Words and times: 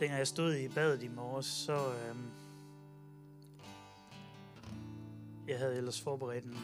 dengang 0.00 0.18
jeg 0.18 0.26
stod 0.26 0.54
i 0.54 0.68
badet 0.68 1.02
i 1.02 1.08
morges, 1.08 1.46
så... 1.46 1.76
Øhm, 1.76 2.30
jeg 5.48 5.58
havde 5.58 5.76
ellers 5.76 6.00
forberedt 6.00 6.44
en, 6.44 6.58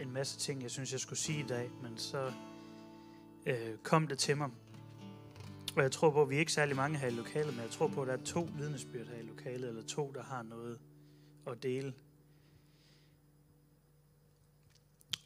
en 0.00 0.12
masse 0.12 0.38
ting, 0.38 0.62
jeg 0.62 0.70
synes, 0.70 0.92
jeg 0.92 1.00
skulle 1.00 1.18
sige 1.18 1.40
i 1.40 1.46
dag, 1.46 1.70
men 1.82 1.98
så 1.98 2.32
øh, 3.46 3.76
kom 3.82 4.06
det 4.06 4.18
til 4.18 4.36
mig. 4.36 4.50
Og 5.76 5.82
jeg 5.82 5.92
tror 5.92 6.10
på, 6.10 6.22
at 6.22 6.30
vi 6.30 6.34
er 6.34 6.38
ikke 6.40 6.52
særlig 6.52 6.76
mange 6.76 6.98
her 6.98 7.08
i 7.08 7.10
lokalet, 7.10 7.54
men 7.54 7.62
jeg 7.62 7.70
tror 7.70 7.88
på, 7.88 8.02
at 8.02 8.08
der 8.08 8.14
er 8.14 8.24
to 8.24 8.48
vidnesbyrd 8.58 9.06
her 9.06 9.16
i 9.16 9.22
lokalet, 9.22 9.68
eller 9.68 9.82
to, 9.82 10.12
der 10.14 10.22
har 10.22 10.42
noget 10.42 10.78
at 11.46 11.62
dele. 11.62 11.94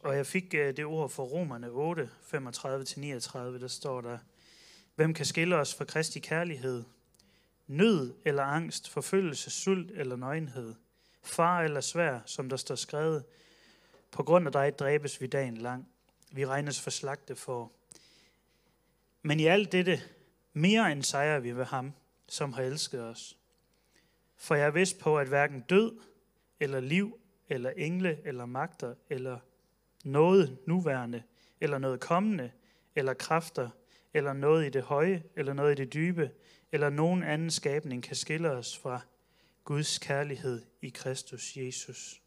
Og 0.03 0.15
jeg 0.15 0.25
fik 0.25 0.53
øh, 0.53 0.77
det 0.77 0.85
ord 0.85 1.09
fra 1.09 1.23
Romerne 1.23 1.69
8, 1.69 2.09
35-39, 2.33 3.37
der 3.61 3.67
står 3.67 4.01
der, 4.01 4.17
Hvem 4.95 5.13
kan 5.13 5.25
skille 5.25 5.55
os 5.55 5.75
fra 5.75 5.85
Kristi 5.85 6.19
kærlighed? 6.19 6.83
Nød 7.67 8.13
eller 8.25 8.43
angst, 8.43 8.89
forfølgelse, 8.89 9.49
sult 9.49 9.91
eller 9.91 10.15
nøgenhed, 10.15 10.75
far 11.23 11.61
eller 11.61 11.81
svær, 11.81 12.19
som 12.25 12.49
der 12.49 12.57
står 12.57 12.75
skrevet, 12.75 13.23
på 14.11 14.23
grund 14.23 14.47
af 14.47 14.51
dig 14.51 14.79
dræbes 14.79 15.21
vi 15.21 15.27
dagen 15.27 15.57
lang. 15.57 15.87
Vi 16.31 16.45
regnes 16.45 16.81
for 16.81 16.89
slagte 16.89 17.35
for. 17.35 17.71
Men 19.21 19.39
i 19.39 19.45
alt 19.45 19.71
dette, 19.71 20.01
mere 20.53 20.91
end 20.91 21.03
sejrer 21.03 21.39
vi 21.39 21.51
ved 21.51 21.65
ham, 21.65 21.93
som 22.27 22.53
har 22.53 22.61
elsket 22.61 23.03
os. 23.03 23.37
For 24.37 24.55
jeg 24.55 24.67
er 24.67 24.71
vidst 24.71 24.99
på, 24.99 25.17
at 25.17 25.27
hverken 25.27 25.61
død, 25.61 25.99
eller 26.59 26.79
liv, 26.79 27.19
eller 27.49 27.69
engle, 27.69 28.19
eller 28.25 28.45
magter, 28.45 28.95
eller 29.09 29.39
noget 30.03 30.57
nuværende, 30.67 31.23
eller 31.61 31.77
noget 31.77 31.99
kommende, 31.99 32.51
eller 32.95 33.13
kræfter, 33.13 33.69
eller 34.13 34.33
noget 34.33 34.65
i 34.65 34.69
det 34.69 34.83
høje, 34.83 35.23
eller 35.35 35.53
noget 35.53 35.79
i 35.79 35.83
det 35.83 35.93
dybe, 35.93 36.31
eller 36.71 36.89
nogen 36.89 37.23
anden 37.23 37.51
skabning 37.51 38.03
kan 38.03 38.15
skille 38.15 38.51
os 38.51 38.77
fra 38.77 39.01
Guds 39.63 39.99
kærlighed 39.99 40.65
i 40.81 40.89
Kristus 40.89 41.57
Jesus. 41.57 42.21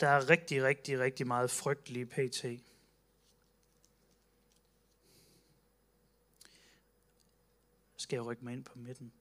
Der 0.00 0.08
er 0.08 0.30
rigtig, 0.30 0.62
rigtig, 0.62 0.98
rigtig 0.98 1.26
meget 1.26 1.50
frygtelige 1.50 2.06
pt. 2.06 2.44
Skal 7.96 8.16
jeg 8.16 8.26
rykke 8.26 8.44
mig 8.44 8.52
ind 8.52 8.64
på 8.64 8.78
midten? 8.78 9.12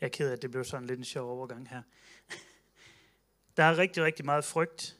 Jeg 0.00 0.06
er 0.06 0.10
ked 0.10 0.28
af, 0.28 0.32
at 0.32 0.42
det 0.42 0.50
blev 0.50 0.64
sådan 0.64 0.86
lidt 0.86 0.98
en 0.98 1.04
sjov 1.04 1.30
overgang 1.30 1.68
her. 1.68 1.82
Der 3.56 3.64
er 3.64 3.78
rigtig, 3.78 4.02
rigtig 4.02 4.24
meget 4.24 4.44
frygt, 4.44 4.98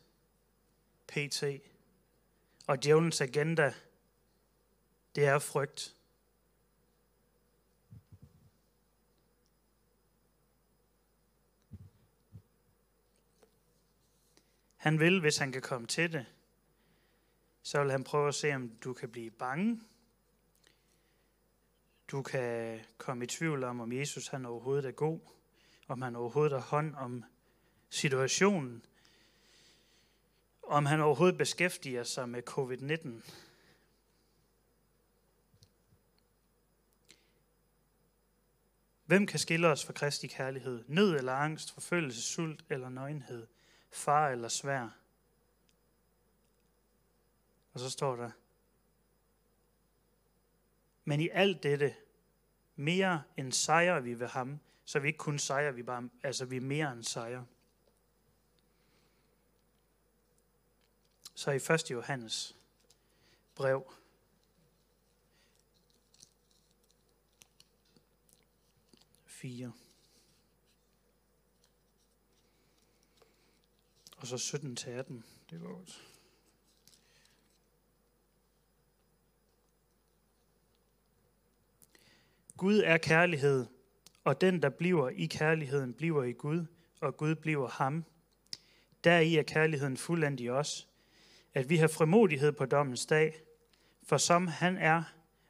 pt. 1.06 1.44
Og 2.66 2.84
djævelens 2.84 3.20
agenda, 3.20 3.74
det 5.14 5.24
er 5.24 5.38
frygt. 5.38 5.94
Han 14.76 15.00
vil, 15.00 15.20
hvis 15.20 15.38
han 15.38 15.52
kan 15.52 15.62
komme 15.62 15.86
til 15.86 16.12
det, 16.12 16.26
så 17.62 17.82
vil 17.82 17.90
han 17.90 18.04
prøve 18.04 18.28
at 18.28 18.34
se, 18.34 18.54
om 18.54 18.68
du 18.68 18.92
kan 18.92 19.10
blive 19.10 19.30
bange. 19.30 19.80
Du 22.10 22.22
kan 22.22 22.80
komme 22.98 23.24
i 23.24 23.26
tvivl 23.26 23.64
om, 23.64 23.80
om 23.80 23.92
Jesus 23.92 24.28
han 24.28 24.46
overhovedet 24.46 24.84
er 24.84 24.90
god, 24.90 25.20
om 25.88 26.02
han 26.02 26.16
overhovedet 26.16 26.52
har 26.52 26.68
hånd 26.68 26.94
om 26.94 27.24
situationen, 27.90 28.84
om 30.62 30.86
han 30.86 31.00
overhovedet 31.00 31.38
beskæftiger 31.38 32.04
sig 32.04 32.28
med 32.28 32.42
covid-19. 32.48 33.30
Hvem 39.04 39.26
kan 39.26 39.38
skille 39.38 39.68
os 39.68 39.84
fra 39.84 39.92
Kristi 39.92 40.26
kærlighed? 40.26 40.84
Nød 40.86 41.16
eller 41.16 41.32
angst, 41.32 41.72
forfølgelse, 41.72 42.22
sult 42.22 42.64
eller 42.68 42.88
nøgenhed, 42.88 43.46
far 43.90 44.28
eller 44.28 44.48
svær? 44.48 44.88
Og 47.72 47.80
så 47.80 47.90
står 47.90 48.16
der, 48.16 48.30
men 51.08 51.20
i 51.20 51.28
alt 51.32 51.62
dette, 51.62 51.96
mere 52.76 53.22
end 53.36 53.52
sejrer 53.52 54.00
vi 54.00 54.20
ved 54.20 54.26
ham, 54.26 54.60
så 54.84 54.98
vi 54.98 55.08
ikke 55.08 55.18
kun 55.18 55.38
sejrer, 55.38 55.72
vi 55.72 55.82
bare, 55.82 56.08
altså 56.22 56.44
vi 56.44 56.56
er 56.56 56.60
mere 56.60 56.92
end 56.92 57.04
sejrer. 57.04 57.44
Så 61.34 61.50
i 61.50 61.56
1. 61.56 61.90
Johannes 61.90 62.56
brev, 63.54 63.92
fire. 69.26 69.72
Og 74.16 74.26
så 74.26 74.38
17 74.38 74.76
til 74.76 74.90
18. 74.90 75.24
Det 75.50 75.60
går 75.60 75.76
godt. 75.76 76.17
Gud 82.58 82.82
er 82.84 82.98
kærlighed, 82.98 83.66
og 84.24 84.40
den, 84.40 84.62
der 84.62 84.68
bliver 84.68 85.08
i 85.08 85.26
kærligheden, 85.26 85.94
bliver 85.94 86.24
i 86.24 86.32
Gud, 86.32 86.66
og 87.00 87.16
Gud 87.16 87.34
bliver 87.34 87.68
ham. 87.68 88.04
Deri 89.04 89.36
er 89.36 89.42
kærligheden 89.42 89.96
fuldendt 89.96 90.40
i 90.40 90.50
os, 90.50 90.88
at 91.54 91.70
vi 91.70 91.76
har 91.76 91.88
frimodighed 91.88 92.52
på 92.52 92.64
dommens 92.66 93.06
dag, 93.06 93.40
for 94.02 94.16
som 94.16 94.46
han 94.46 94.76
er, 94.76 95.02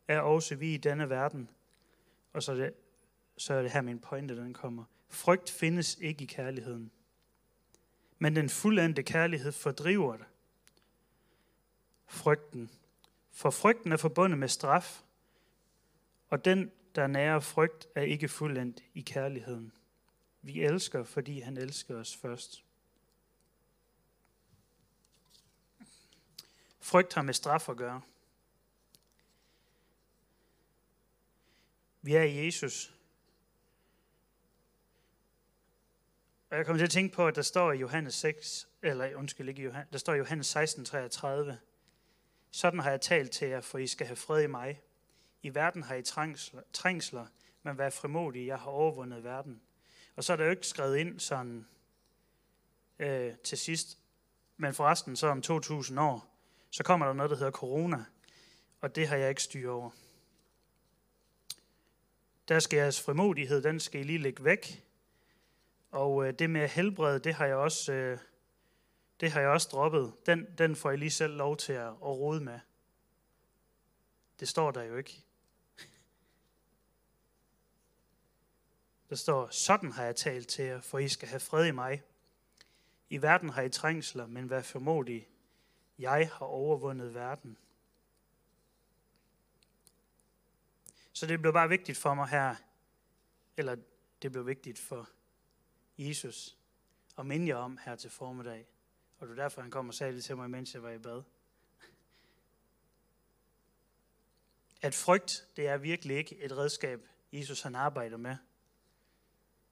er 0.08 0.20
også 0.20 0.54
vi 0.54 0.74
i 0.74 0.76
denne 0.76 1.10
verden. 1.10 1.50
Og 2.32 2.42
så 2.42 2.52
er 2.52 2.56
det, 2.56 2.72
så 3.36 3.54
er 3.54 3.62
det 3.62 3.70
her 3.70 3.82
min 3.82 3.98
pointe, 3.98 4.36
den 4.36 4.54
kommer. 4.54 4.84
Frygt 5.08 5.50
findes 5.50 5.98
ikke 6.00 6.22
i 6.22 6.26
kærligheden. 6.26 6.91
Men 8.18 8.36
den 8.36 8.48
fuldendte 8.48 9.02
kærlighed 9.02 9.52
fordriver 9.52 10.16
det. 10.16 10.26
Frygten. 12.06 12.70
For 13.30 13.50
frygten 13.50 13.92
er 13.92 13.97
forbundet 13.97 14.38
med 14.38 14.48
straf, 14.48 15.02
og 16.30 16.44
den, 16.44 16.70
der 16.94 17.06
nærer 17.06 17.41
frygt, 17.41 17.87
er 17.94 18.03
ikke 18.03 18.28
fuldendt 18.28 18.84
i 18.94 19.00
kærligheden. 19.00 19.72
Vi 20.43 20.60
elsker, 20.60 21.04
fordi 21.04 21.41
han 21.41 21.56
elsker 21.56 21.97
os 21.97 22.16
først. 22.16 22.65
Frygt 26.81 27.15
har 27.15 27.22
med 27.22 27.34
straf 27.34 27.69
at 27.69 27.77
gøre. 27.77 28.03
Vi 32.03 32.15
er 32.15 32.22
i 32.22 32.44
Jesus. 32.44 32.94
Og 36.50 36.56
jeg 36.56 36.66
kommer 36.66 36.78
til 36.78 36.84
at 36.84 36.91
tænke 36.91 37.15
på, 37.15 37.27
at 37.27 37.37
der 37.37 37.43
står 37.43 37.72
i 37.72 37.78
Johannes 37.78 38.15
6, 38.15 38.69
eller 38.82 39.15
undskyld 39.16 39.48
ikke 39.48 39.62
Johannes, 39.62 39.88
der 39.93 39.98
står 39.98 40.15
i 40.15 40.19
Johannes 40.19 40.47
16, 40.47 40.84
33. 40.84 41.59
Sådan 42.50 42.81
har 42.81 42.91
jeg 42.91 43.00
talt 43.00 43.31
til 43.31 43.48
jer, 43.48 43.60
for 43.60 43.78
I 43.78 43.87
skal 43.87 44.06
have 44.06 44.16
fred 44.16 44.43
i 44.43 44.47
mig. 44.47 44.81
I 45.43 45.54
verden 45.54 45.82
har 45.82 45.94
I 45.94 46.03
trængsler, 46.03 46.62
trængsler 46.72 47.26
men 47.62 47.78
vær 47.78 47.91
frimodige, 47.91 48.47
jeg 48.47 48.59
har 48.59 48.71
overvundet 48.71 49.25
verden. 49.25 49.60
Og 50.16 50.25
så 50.25 50.32
er 50.32 50.37
der 50.37 50.44
jo 50.44 50.50
ikke 50.50 50.66
skrevet 50.66 50.97
ind 50.97 51.21
sådan 51.21 51.66
øh, 52.99 53.34
til 53.44 53.59
sidst, 53.59 53.98
men 54.56 54.75
forresten 54.75 55.16
så 55.16 55.27
om 55.27 55.43
2000 55.43 56.00
år, 56.00 56.34
så 56.71 56.84
kommer 56.84 57.06
der 57.06 57.12
noget, 57.12 57.31
der 57.31 57.37
hedder 57.37 57.50
corona, 57.50 58.04
og 58.81 58.97
det 58.97 59.09
har 59.09 59.16
jeg 59.16 59.28
ikke 59.28 59.43
styr 59.43 59.71
over. 59.71 59.91
Der 62.48 62.59
skal 62.59 62.77
jeres 62.77 63.01
frimodighed, 63.01 63.62
den 63.62 63.80
skal 63.80 64.01
I 64.01 64.04
lige 64.04 64.18
lægge 64.18 64.45
væk. 64.45 64.84
Og 65.91 66.27
øh, 66.27 66.33
det 66.39 66.51
med 66.51 66.68
helbred, 66.68 67.21
det 67.21 67.34
har 67.34 67.47
jeg 67.47 67.57
også, 67.57 67.92
øh, 67.92 68.18
det 69.21 69.33
har 69.33 69.41
jeg 69.41 69.48
også 69.48 69.68
droppet. 69.72 70.12
Den, 70.27 70.47
den 70.59 70.77
får 70.77 70.91
I 70.91 70.97
lige 70.97 71.10
selv 71.10 71.36
lov 71.36 71.57
til 71.57 71.72
at, 71.72 71.89
at 71.89 72.03
rode 72.03 72.41
med. 72.41 72.60
Det 74.41 74.48
står 74.48 74.71
der 74.71 74.83
jo 74.83 74.97
ikke. 74.97 75.24
Der 79.10 79.16
står, 79.16 79.49
sådan 79.51 79.93
har 79.93 80.05
jeg 80.05 80.16
talt 80.16 80.49
til 80.49 80.65
jer, 80.65 80.81
for 80.81 80.99
I 80.99 81.09
skal 81.09 81.28
have 81.28 81.41
fred 81.41 81.66
i 81.66 81.71
mig. 81.71 82.03
I 83.10 83.22
verden 83.22 83.49
har 83.49 83.63
I 83.63 83.71
trængsler, 83.71 84.27
men 84.27 84.51
vær 84.51 84.63
formodig. 84.63 85.28
Jeg 85.99 86.31
har 86.33 86.47
overvundet 86.47 87.15
verden. 87.15 87.59
Så 91.13 91.27
det 91.27 91.41
blev 91.41 91.53
bare 91.53 91.69
vigtigt 91.69 91.99
for 91.99 92.15
mig 92.15 92.28
her, 92.28 92.55
eller 93.57 93.77
det 94.22 94.33
blev 94.33 94.47
vigtigt 94.47 94.78
for 94.78 95.09
Jesus, 95.99 96.57
at 97.19 97.27
minde 97.27 97.49
jer 97.49 97.57
om 97.57 97.78
her 97.84 97.97
til 97.97 98.10
formiddag. 98.10 98.66
Og 99.19 99.28
det 99.28 99.37
var 99.37 99.43
derfor, 99.43 99.60
han 99.60 99.71
kom 99.71 99.89
og 99.89 99.95
sagde 99.95 100.13
det 100.13 100.25
til 100.25 100.37
mig, 100.37 100.51
mens 100.51 100.75
jeg 100.75 100.83
var 100.83 100.91
i 100.91 100.99
bad. 100.99 101.22
at 104.83 104.95
frygt, 104.95 105.49
det 105.57 105.66
er 105.66 105.77
virkelig 105.77 106.16
ikke 106.16 106.37
et 106.37 106.57
redskab, 106.57 107.09
Jesus 107.33 107.63
han 107.63 107.75
arbejder 107.75 108.16
med. 108.16 108.37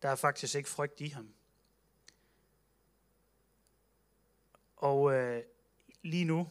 Der 0.02 0.08
er 0.08 0.16
faktisk 0.16 0.54
ikke 0.54 0.69
frygt 0.69 1.00
i 1.00 1.08
ham. 1.08 1.34
Og 4.76 5.12
øh, 5.12 5.43
lige 6.02 6.25
nu, 6.25 6.48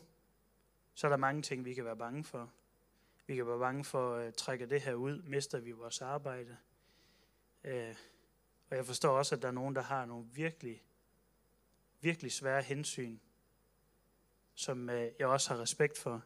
så 0.93 1.07
er 1.07 1.09
der 1.09 1.17
mange 1.17 1.41
ting, 1.41 1.65
vi 1.65 1.73
kan 1.73 1.85
være 1.85 1.97
bange 1.97 2.23
for. 2.23 2.53
Vi 3.27 3.35
kan 3.35 3.47
være 3.47 3.59
bange 3.59 3.83
for 3.83 4.15
øh, 4.15 4.27
at 4.27 4.35
trække 4.35 4.65
det 4.65 4.81
her 4.81 4.93
ud, 4.93 5.21
mister 5.21 5.59
vi 5.59 5.71
vores 5.71 6.01
arbejde. 6.01 6.57
Øh, 7.63 7.95
og 8.69 8.77
jeg 8.77 8.85
forstår 8.85 9.17
også, 9.17 9.35
at 9.35 9.41
der 9.41 9.47
er 9.47 9.51
nogen, 9.51 9.75
der 9.75 9.81
har 9.81 10.05
nogle 10.05 10.25
virkelig, 10.33 10.83
virkelig 12.01 12.31
svære 12.31 12.61
hensyn, 12.61 13.19
som 14.53 14.89
øh, 14.89 15.11
jeg 15.19 15.27
også 15.27 15.53
har 15.53 15.61
respekt 15.61 15.97
for. 15.97 16.23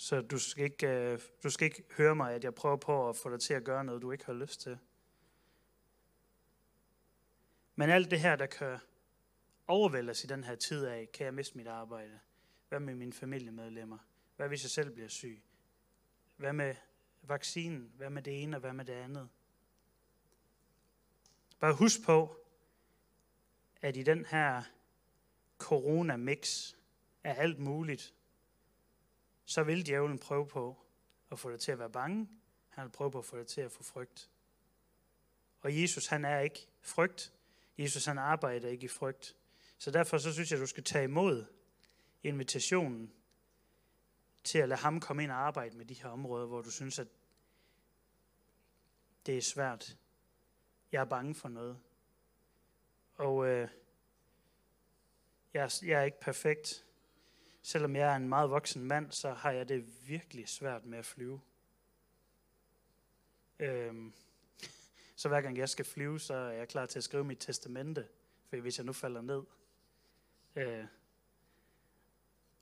Så 0.00 0.20
du 0.20 0.38
skal, 0.38 0.64
ikke, 0.64 0.88
øh, 0.88 1.20
du 1.42 1.50
skal 1.50 1.64
ikke 1.64 1.84
høre 1.96 2.14
mig, 2.14 2.34
at 2.34 2.44
jeg 2.44 2.54
prøver 2.54 2.76
på 2.76 3.08
at 3.08 3.16
få 3.16 3.30
dig 3.30 3.40
til 3.40 3.54
at 3.54 3.64
gøre 3.64 3.84
noget, 3.84 4.02
du 4.02 4.12
ikke 4.12 4.26
har 4.26 4.32
lyst 4.32 4.60
til. 4.60 4.78
Men 7.74 7.90
alt 7.90 8.10
det 8.10 8.20
her, 8.20 8.36
der 8.36 8.46
kan 8.46 8.78
overvældes 9.66 10.24
i 10.24 10.26
den 10.26 10.44
her 10.44 10.54
tid 10.54 10.86
af, 10.86 11.08
kan 11.12 11.24
jeg 11.24 11.34
miste 11.34 11.56
mit 11.56 11.66
arbejde? 11.66 12.20
Hvad 12.68 12.80
med 12.80 12.94
mine 12.94 13.12
familiemedlemmer? 13.12 13.98
Hvad 14.36 14.48
hvis 14.48 14.62
jeg 14.62 14.70
selv 14.70 14.90
bliver 14.90 15.08
syg? 15.08 15.42
Hvad 16.36 16.52
med 16.52 16.74
vaccinen? 17.22 17.92
Hvad 17.96 18.10
med 18.10 18.22
det 18.22 18.42
ene 18.42 18.56
og 18.56 18.60
hvad 18.60 18.72
med 18.72 18.84
det 18.84 18.92
andet? 18.92 19.28
Bare 21.58 21.74
husk 21.74 22.04
på, 22.04 22.36
at 23.82 23.96
i 23.96 24.02
den 24.02 24.24
her 24.24 24.62
corona-mix 25.58 26.74
af 27.24 27.34
alt 27.42 27.58
muligt, 27.58 28.14
så 29.50 29.62
vil 29.62 29.86
djævlen 29.86 30.18
prøve 30.18 30.46
på 30.46 30.86
at 31.30 31.38
få 31.38 31.50
dig 31.50 31.60
til 31.60 31.72
at 31.72 31.78
være 31.78 31.90
bange. 31.90 32.28
Han 32.68 32.84
vil 32.84 32.90
prøve 32.90 33.10
på 33.10 33.18
at 33.18 33.24
få 33.24 33.38
dig 33.38 33.46
til 33.46 33.60
at 33.60 33.72
få 33.72 33.82
frygt. 33.82 34.30
Og 35.60 35.80
Jesus, 35.80 36.06
han 36.06 36.24
er 36.24 36.38
ikke 36.38 36.68
frygt. 36.80 37.32
Jesus, 37.78 38.04
han 38.04 38.18
arbejder 38.18 38.68
ikke 38.68 38.84
i 38.84 38.88
frygt. 38.88 39.36
Så 39.78 39.90
derfor 39.90 40.18
så 40.18 40.32
synes 40.32 40.50
jeg, 40.50 40.56
at 40.56 40.60
du 40.60 40.66
skal 40.66 40.84
tage 40.84 41.04
imod 41.04 41.44
invitationen 42.22 43.12
til 44.44 44.58
at 44.58 44.68
lade 44.68 44.80
ham 44.80 45.00
komme 45.00 45.22
ind 45.22 45.30
og 45.30 45.36
arbejde 45.36 45.76
med 45.76 45.86
de 45.86 45.94
her 45.94 46.08
områder, 46.08 46.46
hvor 46.46 46.62
du 46.62 46.70
synes, 46.70 46.98
at 46.98 47.08
det 49.26 49.36
er 49.36 49.42
svært. 49.42 49.96
Jeg 50.92 51.00
er 51.00 51.04
bange 51.04 51.34
for 51.34 51.48
noget. 51.48 51.80
Og 53.14 53.46
øh, 53.46 53.68
jeg, 55.54 55.62
er, 55.62 55.80
jeg 55.86 56.00
er 56.00 56.04
ikke 56.04 56.20
perfekt. 56.20 56.84
Selvom 57.62 57.96
jeg 57.96 58.12
er 58.12 58.16
en 58.16 58.28
meget 58.28 58.50
voksen 58.50 58.84
mand, 58.84 59.12
så 59.12 59.32
har 59.32 59.50
jeg 59.50 59.68
det 59.68 60.08
virkelig 60.08 60.48
svært 60.48 60.84
med 60.84 60.98
at 60.98 61.06
flyve. 61.06 61.40
Øhm, 63.58 64.12
så 65.16 65.28
hver 65.28 65.40
gang 65.40 65.56
jeg 65.56 65.68
skal 65.68 65.84
flyve, 65.84 66.20
så 66.20 66.34
er 66.34 66.50
jeg 66.50 66.68
klar 66.68 66.86
til 66.86 66.98
at 66.98 67.04
skrive 67.04 67.24
mit 67.24 67.38
testamente, 67.38 68.08
for 68.48 68.56
hvis 68.56 68.78
jeg 68.78 68.86
nu 68.86 68.92
falder 68.92 69.20
ned. 69.20 69.42
Øh, 70.56 70.84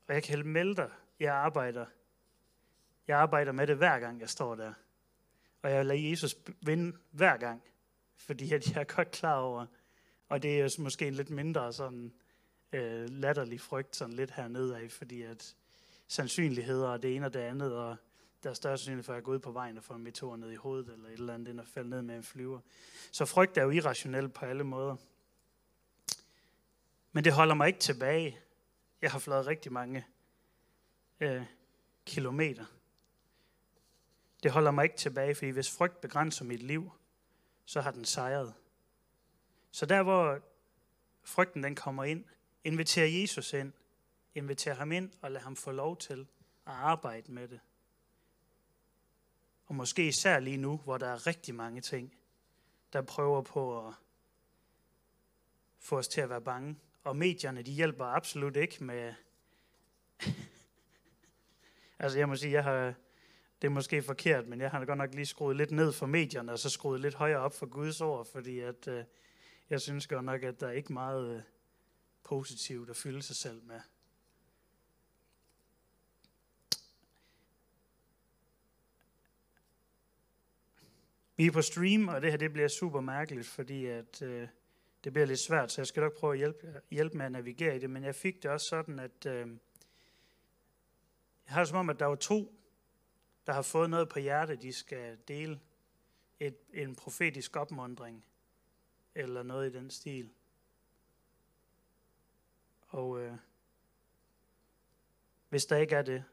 og 0.07 0.15
jeg 0.15 0.23
kan 0.23 0.35
helt 0.35 0.47
melde 0.47 0.77
dig, 0.77 0.91
jeg 1.21 1.35
arbejder. 1.35 1.87
Jeg 3.09 3.19
arbejder 3.19 3.53
med 3.53 3.67
det 3.67 3.77
hver 3.77 3.99
gang, 3.99 4.21
jeg 4.21 4.29
står 4.29 4.55
der. 4.55 4.75
Og 5.63 5.71
jeg 5.71 5.87
lader 5.87 6.11
Jesus 6.11 6.37
vinde 6.61 6.97
hver 7.11 7.37
gang, 7.37 7.63
fordi 8.17 8.53
at 8.53 8.71
jeg 8.71 8.81
er 8.81 8.95
godt 8.97 9.11
klar 9.11 9.39
over, 9.39 9.67
og 10.29 10.43
det 10.43 10.61
er 10.61 10.81
måske 10.83 11.09
en 11.09 11.15
lidt 11.15 11.31
mindre 11.31 11.73
sådan 11.73 12.13
øh, 12.73 13.09
latterlig 13.11 13.61
frygt 13.61 13.97
sådan 13.97 14.15
lidt 14.15 14.31
hernede 14.31 14.79
af, 14.79 14.91
fordi 14.91 15.23
at 15.23 15.57
sandsynligheder 16.09 16.89
og 16.89 17.03
det 17.03 17.17
ene 17.17 17.27
og 17.27 17.35
det 17.35 17.41
andet, 17.41 17.77
og 17.77 17.97
der 18.43 18.51
er 18.51 18.55
større 18.55 18.79
sandsynlighed 18.79 19.05
for, 19.05 19.13
at 19.13 19.17
jeg 19.17 19.25
går 19.25 19.33
ud 19.33 19.39
på 19.39 19.53
vejen 19.53 19.79
og 19.79 19.85
får 19.85 19.95
en 19.95 20.03
meteor 20.05 20.37
ned 20.37 20.51
i 20.51 20.57
hovedet, 20.57 20.93
eller 20.93 21.09
et 21.09 21.13
eller 21.13 21.35
andet, 21.35 21.49
end 21.49 21.61
at 21.61 21.69
falde 21.69 21.91
ned 21.91 22.03
med 22.03 22.17
en 22.17 22.23
flyver. 22.23 22.61
Så 23.13 23.25
frygt 23.25 23.59
er 23.59 23.63
jo 23.63 23.71
irrationel 23.71 24.29
på 24.29 24.45
alle 24.45 24.65
måder. 24.65 24.97
Men 27.13 27.25
det 27.25 27.33
holder 27.33 27.55
mig 27.55 27.67
ikke 27.67 27.81
tilbage. 27.81 28.39
Jeg 29.03 29.11
har 29.11 29.19
fløjet 29.19 29.47
rigtig 29.47 29.73
mange 29.73 30.07
øh, 31.21 31.43
kilometer. 32.07 32.65
Det 34.43 34.51
holder 34.51 34.71
mig 34.71 34.85
ikke 34.85 34.97
tilbage, 34.97 35.35
fordi 35.35 35.51
hvis 35.51 35.77
frygt 35.77 36.01
begrænser 36.01 36.45
mit 36.45 36.63
liv, 36.63 36.93
så 37.65 37.81
har 37.81 37.91
den 37.91 38.05
sejret. 38.05 38.55
Så 39.71 39.87
der, 39.87 40.03
hvor 40.03 40.41
frygten 41.23 41.63
den 41.63 41.75
kommer 41.75 42.05
ind, 42.05 42.25
inviter 42.69 43.05
Jesus 43.05 43.53
ind. 43.53 43.73
Inviter 44.35 44.75
ham 44.75 44.93
ind 44.93 45.11
og 45.21 45.31
lad 45.31 45.41
ham 45.41 45.57
få 45.57 45.71
lov 45.71 45.97
til 45.97 46.21
at 46.67 46.73
arbejde 46.73 47.33
med 47.33 47.49
det. 47.49 47.61
Og 49.67 49.75
måske 49.75 50.09
især 50.09 50.41
lige 50.41 50.57
nu, 50.57 50.77
hvor 50.77 50.99
der 50.99 51.07
er 51.07 51.27
rigtig 51.27 51.55
mange 51.55 51.81
ting, 51.81 52.15
der 52.93 53.03
prøver 53.03 53.43
på 53.43 53.87
at 53.87 53.95
få 55.79 55.99
os 55.99 56.09
til 56.09 56.21
at 56.21 56.31
være 56.31 56.41
bange. 56.41 56.77
Og 57.05 57.17
medierne, 57.17 57.63
de 57.63 57.73
hjælper 57.73 58.05
absolut 58.05 58.57
ikke 58.57 58.85
med... 58.85 59.15
altså 61.99 62.19
jeg 62.19 62.29
må 62.29 62.37
sige, 62.37 62.53
jeg 62.53 62.65
har, 62.65 62.95
det 63.63 63.69
er 63.69 63.73
måske 63.73 64.03
forkert, 64.03 64.47
men 64.47 64.61
jeg 64.61 64.71
har 64.71 64.85
godt 64.85 64.99
nok 64.99 65.15
lige 65.15 65.27
skruet 65.27 65.57
lidt 65.57 65.71
ned 65.71 65.93
for 65.93 66.07
medierne, 66.07 66.53
og 66.53 66.59
så 66.59 66.71
skruet 66.71 67.01
lidt 67.01 67.15
højere 67.15 67.41
op 67.41 67.55
for 67.55 67.67
Guds 67.67 68.01
ord, 68.01 68.27
fordi 68.33 68.61
at, 68.61 68.89
øh, 68.89 69.05
jeg 69.71 69.81
synes 69.81 70.07
godt 70.07 70.25
nok, 70.25 70.43
at 70.43 70.61
der 70.61 70.67
er 70.67 70.73
ikke 70.73 70.93
meget 70.93 71.37
øh, 71.37 71.43
positivt 72.29 72.91
at 72.91 72.97
fylde 72.97 73.23
sig 73.23 73.37
selv 73.37 73.63
med. 73.63 73.81
Vi 81.37 81.47
er 81.47 81.53
på 81.53 81.63
stream, 81.63 82.09
og 82.09 82.23
det 82.23 82.31
her 82.31 82.39
det 82.39 82.53
bliver 82.53 82.69
super 82.69 83.01
mærkeligt, 83.01 83.47
fordi 83.47 83.87
at, 83.87 84.23
øh, 84.23 84.49
det 85.05 85.13
bliver 85.13 85.27
lidt 85.27 85.41
svært, 85.41 85.73
så 85.73 85.81
jeg 85.81 85.87
skal 85.87 86.01
nok 86.01 86.17
prøve 86.19 86.33
at 86.33 86.39
hjælpe, 86.39 86.81
hjælpe 86.91 87.17
med 87.17 87.27
at 87.27 87.33
navigere 87.33 87.77
i 87.77 87.79
det. 87.79 87.91
Men 87.91 88.05
jeg 88.05 88.15
fik 88.15 88.43
det 88.43 88.51
også 88.51 88.67
sådan, 88.67 88.99
at 88.99 89.27
øh, 89.27 89.49
jeg 91.47 91.55
har 91.55 91.61
det 91.61 91.69
som 91.69 91.79
om, 91.79 91.91
at 91.91 91.99
der 91.99 92.07
var 92.07 92.15
to, 92.15 92.55
der 93.47 93.53
har 93.53 93.63
fået 93.63 93.91
noget 93.91 94.09
på 94.09 94.19
hjertet, 94.19 94.63
de 94.63 94.73
skal 94.73 95.19
dele 95.29 95.61
et, 96.41 96.57
en 96.75 96.95
profetisk 96.95 97.57
opmundring, 97.57 98.25
eller 99.15 99.43
noget 99.43 99.71
i 99.71 99.79
den 99.79 99.91
stil. 99.91 100.31
Og 102.89 103.21
øh, 103.21 103.37
hvis 105.49 105.67
der 105.67 105.77
ikke 105.77 105.95
er 105.95 106.03
det, 106.03 106.25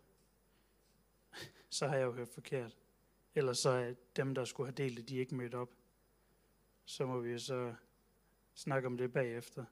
så 1.69 1.87
har 1.87 1.95
jeg 1.95 2.05
jo 2.05 2.11
hørt 2.11 2.29
forkert. 2.29 2.77
Ellers 3.35 3.57
så 3.57 3.69
er 3.69 3.93
dem, 4.15 4.35
der 4.35 4.45
skulle 4.45 4.67
have 4.67 4.75
delt 4.75 4.97
det, 4.97 5.09
de 5.09 5.17
ikke 5.17 5.35
mødt 5.35 5.55
op. 5.55 5.69
Så 6.85 7.05
må 7.05 7.19
vi 7.19 7.39
så 7.39 7.75
snakke 8.53 8.87
om 8.87 8.97
det 8.97 9.13
bagefter. 9.13 9.65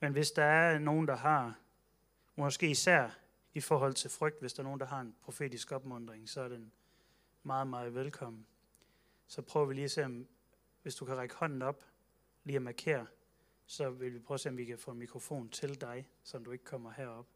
Men 0.00 0.12
hvis 0.12 0.30
der 0.30 0.44
er 0.44 0.78
nogen, 0.78 1.08
der 1.08 1.16
har, 1.16 1.58
måske 2.36 2.70
især 2.70 3.10
i 3.54 3.60
forhold 3.60 3.94
til 3.94 4.10
frygt, 4.10 4.40
hvis 4.40 4.52
der 4.52 4.62
er 4.62 4.64
nogen, 4.64 4.80
der 4.80 4.86
har 4.86 5.00
en 5.00 5.16
profetisk 5.22 5.72
opmundring, 5.72 6.28
så 6.28 6.40
er 6.40 6.48
den 6.48 6.72
meget, 7.42 7.66
meget 7.66 7.94
velkommen. 7.94 8.46
Så 9.26 9.42
prøver 9.42 9.66
vi 9.66 9.74
lige 9.74 9.84
at 9.84 9.90
se, 9.90 10.04
om, 10.04 10.28
hvis 10.82 10.94
du 10.94 11.04
kan 11.04 11.16
række 11.16 11.34
hånden 11.34 11.62
op, 11.62 11.84
lige 12.44 12.56
at 12.56 12.62
markere, 12.62 13.06
så 13.66 13.90
vil 13.90 14.14
vi 14.14 14.18
prøve 14.18 14.36
at 14.36 14.40
se, 14.40 14.48
om 14.48 14.56
vi 14.56 14.64
kan 14.64 14.78
få 14.78 14.90
en 14.90 14.98
mikrofon 14.98 15.48
til 15.50 15.80
dig, 15.80 16.08
så 16.22 16.38
du 16.38 16.50
ikke 16.50 16.64
kommer 16.64 16.90
herop. 16.90 17.26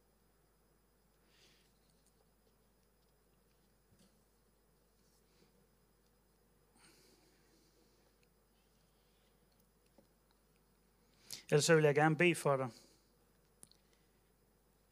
Ellers 11.51 11.65
så 11.65 11.75
vil 11.75 11.85
jeg 11.85 11.95
gerne 11.95 12.17
bede 12.17 12.35
for 12.35 12.57
dig. 12.57 12.69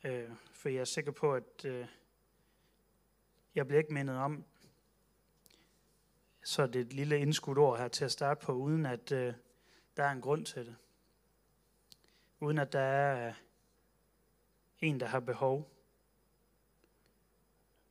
Øh, 0.04 0.30
for 0.52 0.68
jeg 0.68 0.80
er 0.80 0.84
sikker 0.84 1.12
på, 1.12 1.34
at 1.34 1.64
øh, 1.64 1.86
jeg 3.54 3.66
bliver 3.66 3.78
ikke 3.78 3.94
mindet 3.94 4.16
om, 4.16 4.44
så 6.44 6.66
det 6.66 6.76
er 6.76 6.80
et 6.80 6.92
lille 6.92 7.18
indskudt 7.18 7.58
ord 7.58 7.78
her 7.78 7.88
til 7.88 8.04
at 8.04 8.12
starte 8.12 8.46
på, 8.46 8.52
uden 8.52 8.86
at 8.86 9.12
øh, 9.12 9.34
der 9.96 10.04
er 10.04 10.10
en 10.10 10.20
grund 10.20 10.46
til 10.46 10.66
det. 10.66 10.76
Uden 12.40 12.58
at 12.58 12.72
der 12.72 12.80
er 12.80 13.28
øh, 13.28 13.34
en, 14.78 15.00
der 15.00 15.06
har 15.06 15.20
behov. 15.20 15.72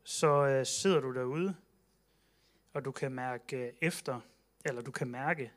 Så 0.04 0.28
øh, 0.28 0.66
sidder 0.66 1.00
du 1.00 1.14
derude, 1.14 1.56
og 2.74 2.86
du 2.86 2.92
kan 2.92 3.12
mærke 3.12 3.58
øh, 3.58 3.74
efter, 3.82 4.22
eller 4.66 4.82
du 4.82 4.92
kan 4.92 5.08
mærke, 5.08 5.52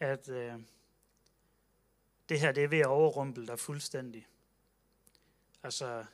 at 0.00 0.28
øh, 0.28 0.60
det 2.28 2.40
her 2.40 2.52
det 2.52 2.64
er 2.64 2.68
ved 2.68 2.78
at 2.78 2.86
overrumple 2.86 3.46
dig 3.46 3.58
fuldstændig. 3.58 4.26
Altså, 5.62 6.04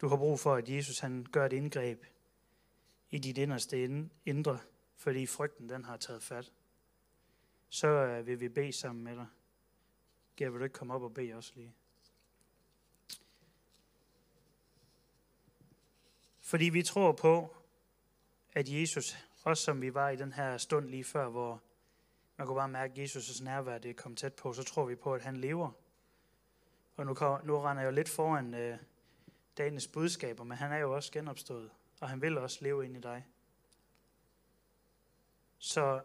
du 0.00 0.08
har 0.08 0.16
brug 0.16 0.40
for, 0.40 0.54
at 0.54 0.68
Jesus 0.68 0.98
han 0.98 1.26
gør 1.32 1.46
et 1.46 1.52
indgreb 1.52 2.04
i 3.10 3.18
dit 3.18 3.38
inderste 3.38 4.08
indre, 4.26 4.58
fordi 4.96 5.26
frygten 5.26 5.68
den 5.68 5.84
har 5.84 5.96
taget 5.96 6.22
fat. 6.22 6.52
Så 7.68 7.88
øh, 7.88 8.26
vil 8.26 8.40
vi 8.40 8.48
bede 8.48 8.72
sammen 8.72 9.04
med 9.04 9.16
dig. 9.16 9.26
Gav, 10.40 10.52
vil 10.52 10.58
du 10.60 10.64
ikke 10.64 10.74
komme 10.74 10.94
op 10.94 11.02
og 11.02 11.14
bede 11.14 11.32
os 11.32 11.54
lige? 11.54 11.74
Fordi 16.40 16.64
vi 16.64 16.82
tror 16.82 17.12
på, 17.12 17.56
at 18.52 18.68
Jesus, 18.68 19.16
også 19.44 19.64
som 19.64 19.82
vi 19.82 19.94
var 19.94 20.08
i 20.08 20.16
den 20.16 20.32
her 20.32 20.56
stund 20.56 20.88
lige 20.88 21.04
før, 21.04 21.28
hvor 21.28 21.62
man 22.36 22.46
kunne 22.46 22.56
bare 22.56 22.68
mærke, 22.68 23.02
at 23.02 23.08
Jesus' 23.08 23.44
nærvær 23.44 23.78
det 23.78 23.96
kom 23.96 24.16
tæt 24.16 24.34
på, 24.34 24.52
så 24.52 24.62
tror 24.62 24.84
vi 24.84 24.94
på, 24.94 25.14
at 25.14 25.22
han 25.22 25.36
lever. 25.36 25.70
Og 26.96 27.06
nu, 27.06 27.12
nu 27.44 27.58
render 27.58 27.82
jeg 27.82 27.86
jo 27.86 27.94
lidt 27.94 28.08
foran 28.08 28.54
øh, 28.54 28.78
dagens 29.58 29.88
budskaber, 29.88 30.44
men 30.44 30.56
han 30.56 30.72
er 30.72 30.78
jo 30.78 30.94
også 30.94 31.12
genopstået, 31.12 31.70
og 32.00 32.08
han 32.08 32.22
vil 32.22 32.38
også 32.38 32.58
leve 32.60 32.84
ind 32.84 32.96
i 32.96 33.00
dig. 33.00 33.26
Så 35.58 36.02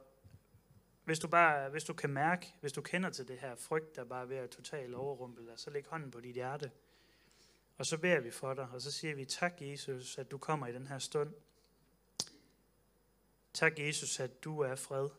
hvis 1.06 1.20
du, 1.20 1.28
bare, 1.28 1.70
hvis 1.70 1.84
du 1.84 1.94
kan 1.94 2.10
mærke, 2.10 2.56
hvis 2.62 2.72
du 2.72 2.82
kender 2.82 3.10
til 3.10 3.28
det 3.28 3.40
her 3.40 3.56
frygt, 3.56 3.96
der 3.96 4.04
bare 4.04 4.22
er 4.22 4.26
ved 4.26 4.38
at 4.38 4.50
totalt 4.50 4.96
overrumple 4.96 5.46
dig, 5.48 5.60
så 5.60 5.70
læg 5.70 5.86
hånden 5.88 6.12
på 6.12 6.20
dit 6.20 6.34
hjerte. 6.34 6.72
Og 7.78 7.86
så 7.86 7.98
beder 7.98 8.20
vi 8.20 8.32
for 8.32 8.54
dig, 8.54 8.70
og 8.70 8.82
så 8.82 8.92
siger 8.92 9.16
vi, 9.16 9.26
tak 9.26 9.62
Jesus, 9.62 10.18
at 10.18 10.32
du 10.32 10.38
kommer 10.38 10.68
i 10.68 10.74
den 10.74 10.88
her 10.88 11.00
stund. 11.00 11.34
Tak 13.54 13.80
Jesus, 13.80 14.20
at 14.20 14.44
du 14.44 14.60
er 14.60 14.76
fred. 14.76 15.10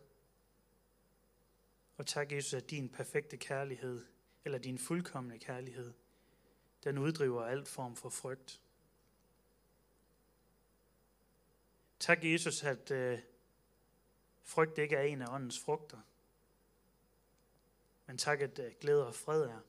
Og 1.97 2.07
tak 2.07 2.33
Jesus, 2.33 2.55
at 2.55 2.71
din 2.71 2.88
perfekte 2.88 3.37
kærlighed, 3.37 4.05
eller 4.45 4.59
din 4.59 4.78
fuldkommende 4.78 5.38
kærlighed, 5.38 5.93
den 6.85 6.99
uddriver 6.99 7.45
alt 7.45 7.69
form 7.69 7.97
for 7.97 8.09
frygt. 8.09 8.61
Tak 11.99 12.25
Jesus, 12.25 12.64
at 12.64 12.90
øh, 12.90 13.19
frygt 14.47 14.79
ikke 14.79 14.97
er 14.97 15.03
en 15.03 15.23
af 15.23 15.35
åndens 15.35 15.61
frugter. 15.61 16.00
Men 18.07 18.19
tak, 18.19 18.41
at 18.41 18.59
øh, 18.59 18.73
glæde 18.81 19.07
og 19.07 19.15
fred 19.15 19.43
er. 19.43 19.61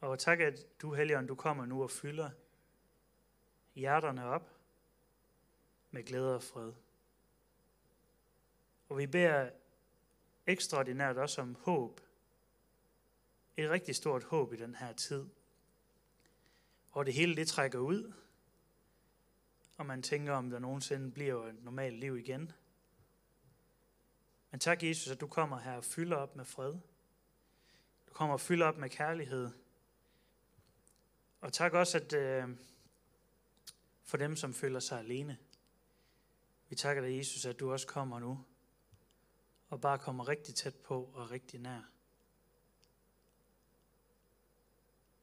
Og 0.00 0.18
tak, 0.18 0.40
at 0.40 0.66
du, 0.82 0.94
Helligånd, 0.94 1.28
du 1.28 1.34
kommer 1.34 1.66
nu 1.66 1.82
og 1.82 1.90
fylder 1.90 2.30
hjerterne 3.74 4.24
op 4.24 4.50
med 5.90 6.04
glæde 6.04 6.34
og 6.34 6.42
fred. 6.42 6.72
Og 8.88 8.98
vi 8.98 9.06
beder 9.06 9.50
ekstraordinært 10.46 11.16
også 11.16 11.40
om 11.40 11.54
håb. 11.54 12.00
Et 13.56 13.70
rigtig 13.70 13.96
stort 13.96 14.24
håb 14.24 14.52
i 14.52 14.56
den 14.56 14.74
her 14.74 14.92
tid. 14.92 15.26
Og 16.90 17.06
det 17.06 17.14
hele 17.14 17.36
det 17.36 17.48
trækker 17.48 17.78
ud. 17.78 18.12
Og 19.78 19.86
man 19.86 20.02
tænker, 20.02 20.32
om 20.32 20.50
der 20.50 20.58
nogensinde 20.58 21.10
bliver 21.10 21.46
et 21.46 21.62
normalt 21.62 21.98
liv 21.98 22.18
igen. 22.18 22.52
Men 24.50 24.60
tak, 24.60 24.82
Jesus, 24.82 25.12
at 25.12 25.20
du 25.20 25.26
kommer 25.26 25.58
her 25.58 25.72
og 25.72 25.84
fylder 25.84 26.16
op 26.16 26.36
med 26.36 26.44
fred. 26.44 26.72
Du 28.08 28.12
kommer 28.12 28.32
og 28.32 28.40
fylder 28.40 28.66
op 28.66 28.76
med 28.76 28.90
kærlighed. 28.90 29.50
Og 31.40 31.52
tak 31.52 31.72
også 31.72 31.98
at, 31.98 32.12
øh, 32.12 32.48
for 34.04 34.16
dem, 34.16 34.36
som 34.36 34.54
føler 34.54 34.80
sig 34.80 34.98
alene. 34.98 35.38
Vi 36.68 36.76
takker 36.76 37.02
dig, 37.02 37.16
Jesus, 37.16 37.46
at 37.46 37.60
du 37.60 37.72
også 37.72 37.86
kommer 37.86 38.18
nu. 38.18 38.44
Og 39.68 39.80
bare 39.80 39.98
kommer 39.98 40.28
rigtig 40.28 40.54
tæt 40.54 40.74
på 40.74 41.10
og 41.14 41.30
rigtig 41.30 41.60
nær. 41.60 41.90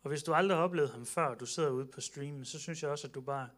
Og 0.01 0.09
hvis 0.09 0.23
du 0.23 0.33
aldrig 0.33 0.57
har 0.57 0.63
oplevet 0.63 0.89
ham 0.89 1.05
før, 1.05 1.25
og 1.25 1.39
du 1.39 1.45
sidder 1.45 1.69
ude 1.69 1.87
på 1.87 2.01
streamen, 2.01 2.45
så 2.45 2.59
synes 2.59 2.83
jeg 2.83 2.91
også, 2.91 3.07
at 3.07 3.13
du 3.13 3.21
bare, 3.21 3.49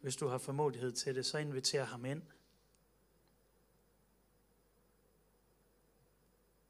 hvis 0.00 0.16
du 0.16 0.28
har 0.28 0.38
formodighed 0.38 0.92
til 0.92 1.14
det, 1.14 1.26
så 1.26 1.38
inviterer 1.38 1.84
ham 1.84 2.04
ind. 2.04 2.22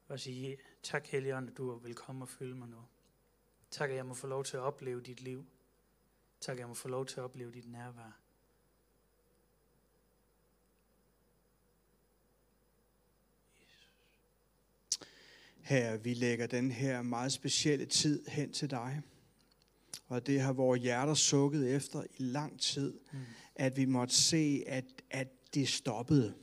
Og 0.07 0.19
sige, 0.19 0.57
tak 0.83 1.07
Helligånd, 1.07 1.49
at 1.49 1.57
du 1.57 1.77
vil 1.77 1.95
komme 1.95 2.23
og 2.23 2.29
fylde 2.29 2.55
mig 2.55 2.69
nu. 2.69 2.85
Tak, 3.71 3.89
at 3.89 3.95
jeg 3.95 4.05
må 4.05 4.13
få 4.13 4.27
lov 4.27 4.43
til 4.43 4.57
at 4.57 4.63
opleve 4.63 5.01
dit 5.01 5.21
liv. 5.21 5.45
Tak, 6.39 6.53
at 6.53 6.59
jeg 6.59 6.67
må 6.67 6.73
få 6.73 6.87
lov 6.87 7.05
til 7.05 7.19
at 7.19 7.23
opleve 7.23 7.51
dit 7.51 7.71
nærvær. 7.71 8.19
Her, 15.61 15.97
vi 15.97 16.13
lægger 16.13 16.47
den 16.47 16.71
her 16.71 17.01
meget 17.01 17.31
specielle 17.31 17.85
tid 17.85 18.27
hen 18.27 18.53
til 18.53 18.69
dig. 18.69 19.01
Og 20.07 20.27
det 20.27 20.41
har 20.41 20.53
vores 20.53 20.81
hjerter 20.81 21.13
sukket 21.13 21.75
efter 21.75 22.03
i 22.03 22.23
lang 22.23 22.59
tid, 22.59 22.99
mm. 23.11 23.19
at 23.55 23.77
vi 23.77 23.85
måtte 23.85 24.15
se, 24.15 24.63
at, 24.67 24.85
at 25.09 25.27
det 25.53 25.67
stoppede. 25.67 26.33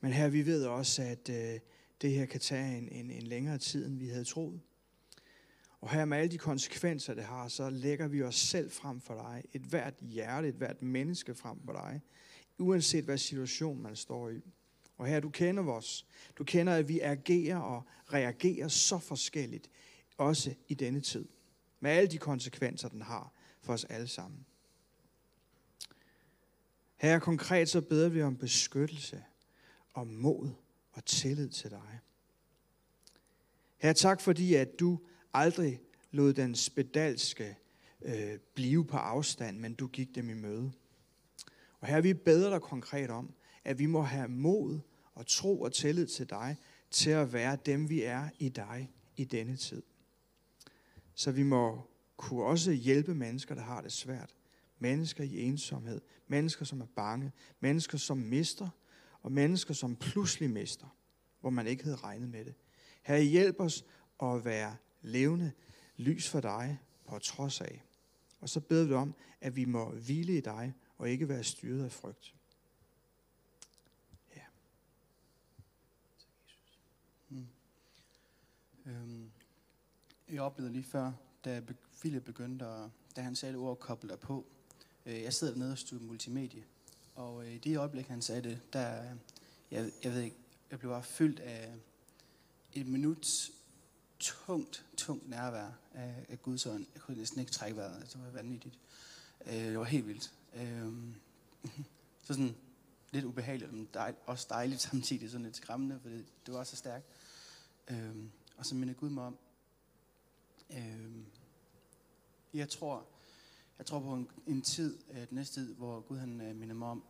Men 0.00 0.12
her, 0.12 0.28
vi 0.28 0.46
ved 0.46 0.64
også, 0.64 1.02
at 1.02 1.28
øh, 1.28 1.60
det 2.02 2.10
her 2.10 2.26
kan 2.26 2.40
tage 2.40 2.78
en, 2.78 2.88
en, 2.88 3.10
en 3.10 3.22
længere 3.22 3.58
tid, 3.58 3.86
end 3.86 3.98
vi 3.98 4.08
havde 4.08 4.24
troet. 4.24 4.60
Og 5.80 5.90
her 5.90 6.04
med 6.04 6.18
alle 6.18 6.30
de 6.30 6.38
konsekvenser, 6.38 7.14
det 7.14 7.24
har, 7.24 7.48
så 7.48 7.70
lægger 7.70 8.08
vi 8.08 8.22
os 8.22 8.36
selv 8.36 8.70
frem 8.70 9.00
for 9.00 9.14
dig. 9.14 9.44
Et 9.52 9.62
hvert 9.62 9.94
hjerte, 10.00 10.48
et 10.48 10.54
hvert 10.54 10.82
menneske 10.82 11.34
frem 11.34 11.58
for 11.64 11.72
dig. 11.72 12.00
Uanset 12.58 13.04
hvad 13.04 13.18
situation 13.18 13.82
man 13.82 13.96
står 13.96 14.28
i. 14.28 14.40
Og 14.96 15.06
her, 15.06 15.20
du 15.20 15.30
kender 15.30 15.62
os. 15.62 16.06
Du 16.38 16.44
kender, 16.44 16.74
at 16.74 16.88
vi 16.88 17.00
agerer 17.00 17.58
og 17.58 17.82
reagerer 18.12 18.68
så 18.68 18.98
forskelligt, 18.98 19.70
også 20.16 20.54
i 20.68 20.74
denne 20.74 21.00
tid. 21.00 21.28
Med 21.80 21.90
alle 21.90 22.10
de 22.10 22.18
konsekvenser, 22.18 22.88
den 22.88 23.02
har 23.02 23.32
for 23.60 23.72
os 23.72 23.84
alle 23.84 24.08
sammen. 24.08 24.46
Her 26.96 27.18
konkret 27.18 27.68
så 27.68 27.80
beder 27.80 28.08
vi 28.08 28.22
om 28.22 28.36
beskyttelse, 28.36 29.24
om 29.94 30.06
mod 30.06 30.50
og 30.92 31.04
tillid 31.04 31.48
til 31.48 31.70
dig. 31.70 32.00
Her 33.78 33.92
tak 33.92 34.20
fordi, 34.20 34.54
at 34.54 34.80
du 34.80 35.00
aldrig 35.34 35.80
lod 36.10 36.32
den 36.32 36.54
spedalske 36.54 37.56
øh, 38.02 38.38
blive 38.54 38.86
på 38.86 38.96
afstand, 38.96 39.58
men 39.58 39.74
du 39.74 39.86
gik 39.86 40.14
dem 40.14 40.30
i 40.30 40.34
møde. 40.34 40.72
Og 41.80 41.88
her 41.88 42.00
vi 42.00 42.14
beder 42.14 42.50
dig 42.50 42.60
konkret 42.60 43.10
om, 43.10 43.34
at 43.64 43.78
vi 43.78 43.86
må 43.86 44.02
have 44.02 44.28
mod 44.28 44.80
og 45.14 45.26
tro 45.26 45.60
og 45.60 45.72
tillid 45.72 46.06
til 46.06 46.30
dig, 46.30 46.56
til 46.90 47.10
at 47.10 47.32
være 47.32 47.58
dem, 47.66 47.88
vi 47.88 48.02
er 48.02 48.28
i 48.38 48.48
dig 48.48 48.90
i 49.16 49.24
denne 49.24 49.56
tid. 49.56 49.82
Så 51.20 51.32
vi 51.32 51.42
må 51.42 51.82
kunne 52.16 52.44
også 52.44 52.72
hjælpe 52.72 53.14
mennesker, 53.14 53.54
der 53.54 53.62
har 53.62 53.80
det 53.80 53.92
svært. 53.92 54.34
Mennesker 54.78 55.24
i 55.24 55.42
ensomhed, 55.42 56.00
mennesker, 56.28 56.64
som 56.64 56.80
er 56.80 56.86
bange, 56.86 57.32
mennesker, 57.60 57.98
som 57.98 58.18
mister, 58.18 58.68
og 59.22 59.32
mennesker, 59.32 59.74
som 59.74 59.96
pludselig 59.96 60.50
mister, 60.50 60.96
hvor 61.40 61.50
man 61.50 61.66
ikke 61.66 61.84
havde 61.84 61.96
regnet 61.96 62.28
med 62.28 62.44
det. 62.44 62.54
Herre, 63.02 63.22
hjælp 63.22 63.60
os 63.60 63.84
at 64.22 64.44
være 64.44 64.76
levende 65.02 65.52
lys 65.96 66.28
for 66.28 66.40
dig 66.40 66.78
på 67.08 67.18
trods 67.18 67.60
af. 67.60 67.82
Og 68.40 68.48
så 68.48 68.60
beder 68.60 68.86
vi 68.86 68.94
om, 68.94 69.14
at 69.40 69.56
vi 69.56 69.64
må 69.64 69.90
hvile 69.90 70.36
i 70.36 70.40
dig 70.40 70.74
og 70.98 71.10
ikke 71.10 71.28
være 71.28 71.44
styret 71.44 71.84
af 71.84 71.92
frygt. 71.92 72.34
Ja. 74.36 74.42
Mm. 77.28 77.46
Øhm, 78.86 79.29
jeg 80.32 80.42
oplevede 80.42 80.72
lige 80.72 80.84
før, 80.84 81.12
da 81.44 81.62
Philip 82.00 82.24
begyndte, 82.24 82.66
at, 82.66 82.90
da 83.16 83.20
han 83.20 83.36
sagde 83.36 83.56
ord, 83.56 83.78
kobler 83.78 84.16
på. 84.16 84.46
Øh, 85.06 85.22
jeg 85.22 85.34
sidder 85.34 85.52
dernede 85.52 85.72
og 85.72 85.78
studerer 85.78 86.06
multimedie, 86.06 86.64
og 87.14 87.46
øh, 87.46 87.52
i 87.54 87.58
det 87.58 87.76
øjeblik, 87.76 88.06
han 88.06 88.22
sagde 88.22 88.42
det, 88.42 88.60
der, 88.72 89.02
jeg, 89.70 89.90
jeg 90.04 90.12
ved 90.12 90.20
ikke, 90.20 90.36
jeg 90.70 90.78
blev 90.78 90.90
bare 90.90 91.02
fyldt 91.02 91.40
af 91.40 91.74
et 92.72 92.86
minuts 92.86 93.52
tungt, 94.18 94.86
tungt 94.96 95.28
nærvær 95.28 95.70
af, 95.94 96.26
af 96.28 96.42
Guds 96.42 96.66
ånd. 96.66 96.86
Jeg 96.94 97.02
kunne 97.02 97.16
næsten 97.16 97.40
ikke 97.40 97.52
trække 97.52 97.76
vejret. 97.76 98.12
Det 98.12 98.20
var 98.24 98.30
vanvittigt. 98.30 98.78
Øh, 99.46 99.52
det 99.52 99.78
var 99.78 99.84
helt 99.84 100.06
vildt. 100.06 100.32
Øh, 100.54 100.92
så 102.24 102.32
sådan 102.34 102.56
lidt 103.10 103.24
ubehageligt, 103.24 103.72
men 103.72 103.88
dej, 103.94 104.14
også 104.26 104.46
dejligt 104.50 104.80
samtidig. 104.80 105.30
Sådan 105.30 105.44
lidt 105.44 105.56
skræmmende, 105.56 106.00
for 106.02 106.08
det, 106.08 106.24
det 106.46 106.54
var 106.54 106.64
så 106.64 106.76
stærkt. 106.76 107.06
Øh, 107.88 108.16
og 108.56 108.66
så 108.66 108.74
minder 108.74 108.94
Gud 108.94 109.10
mig 109.10 109.24
om, 109.24 109.38
øh, 110.72 111.10
jeg 112.54 112.68
tror, 112.68 113.04
jeg 113.78 113.86
tror 113.86 114.00
på 114.00 114.14
en, 114.14 114.28
en 114.46 114.62
tid, 114.62 114.98
øh, 115.10 115.16
den 115.16 115.28
næste 115.30 115.54
tid, 115.54 115.74
hvor 115.74 116.00
Gud 116.00 116.18
han 116.18 116.40
øh, 116.40 116.56
minder 116.56 116.74
mig 116.74 116.88
om, 116.88 117.02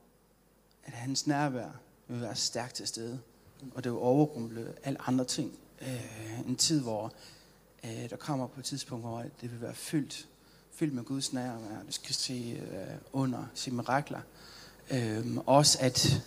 at 0.85 0.93
hans 0.93 1.27
nærvær 1.27 1.71
vil 2.09 2.21
være 2.21 2.37
stærkt 2.37 2.75
til 2.75 2.87
stede. 2.87 3.21
Og 3.75 3.85
det 3.85 3.93
vil 3.93 3.99
overrumple 3.99 4.75
alle 4.83 5.03
andre 5.03 5.25
ting 5.25 5.59
øh, 5.83 6.41
en 6.41 6.57
tid, 6.57 6.83
hvor 6.83 7.13
øh, 7.85 8.11
der 8.11 8.17
kommer 8.17 8.47
på 8.47 8.61
et 8.61 8.67
tidspunkt, 8.67 9.05
hvor 9.05 9.23
det 9.41 9.53
vil 9.53 9.61
være 9.61 9.75
fyldt, 9.75 10.29
fyldt 10.73 10.95
med 10.95 11.05
Guds 11.05 11.33
nærvær. 11.33 11.83
Du 11.83 11.93
skal 11.93 12.15
se 12.15 12.63
øh, 12.73 12.99
under, 13.13 13.47
se 13.55 13.71
mirakler. 13.71 14.21
Øh, 14.91 15.37
også 15.37 15.79
at, 15.81 16.23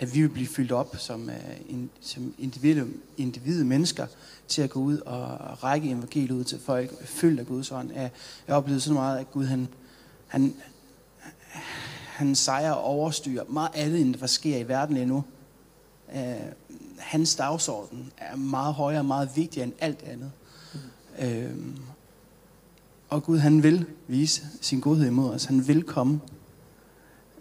at 0.00 0.14
vi 0.14 0.20
vil 0.20 0.28
blive 0.28 0.46
fyldt 0.46 0.72
op 0.72 0.96
som, 0.96 1.30
øh, 1.30 1.36
in, 1.68 1.90
som 2.00 2.34
individuelle, 2.38 2.92
individuelle 3.16 3.66
mennesker 3.66 4.06
til 4.48 4.62
at 4.62 4.70
gå 4.70 4.80
ud 4.80 4.98
og 4.98 5.62
række 5.64 5.90
evangeliet 5.90 6.30
ud 6.30 6.44
til 6.44 6.60
folk, 6.60 7.06
fyldt 7.06 7.40
af 7.40 7.46
Guds 7.46 7.72
ånd. 7.72 7.92
Jeg, 7.92 8.10
jeg 8.48 8.56
oplevede 8.56 8.80
så 8.80 8.92
meget, 8.92 9.18
at 9.18 9.30
Gud 9.30 9.44
han, 9.44 9.68
han, 10.26 10.54
han 12.06 12.34
sejrer 12.34 12.72
og 12.72 12.84
overstyrer 12.84 13.44
meget 13.44 13.70
andet, 13.74 14.00
end 14.00 14.14
der 14.14 14.26
sker 14.26 14.56
i 14.56 14.68
verden 14.68 14.96
endnu. 14.96 15.24
Øh, 16.14 16.34
hans 16.98 17.34
dagsorden 17.34 18.12
er 18.16 18.36
meget 18.36 18.74
højere 18.74 19.00
og 19.00 19.04
meget 19.04 19.30
vigtigere 19.36 19.66
end 19.66 19.74
alt 19.80 20.02
andet. 20.02 20.32
Mm. 20.74 21.26
Øhm, 21.26 21.78
Og 23.08 23.22
Gud, 23.22 23.38
han 23.38 23.62
vil 23.62 23.86
vise 24.06 24.42
sin 24.60 24.80
godhed 24.80 25.06
imod 25.06 25.34
os. 25.34 25.44
Han 25.44 25.68
vil 25.68 25.82
komme. 25.82 26.20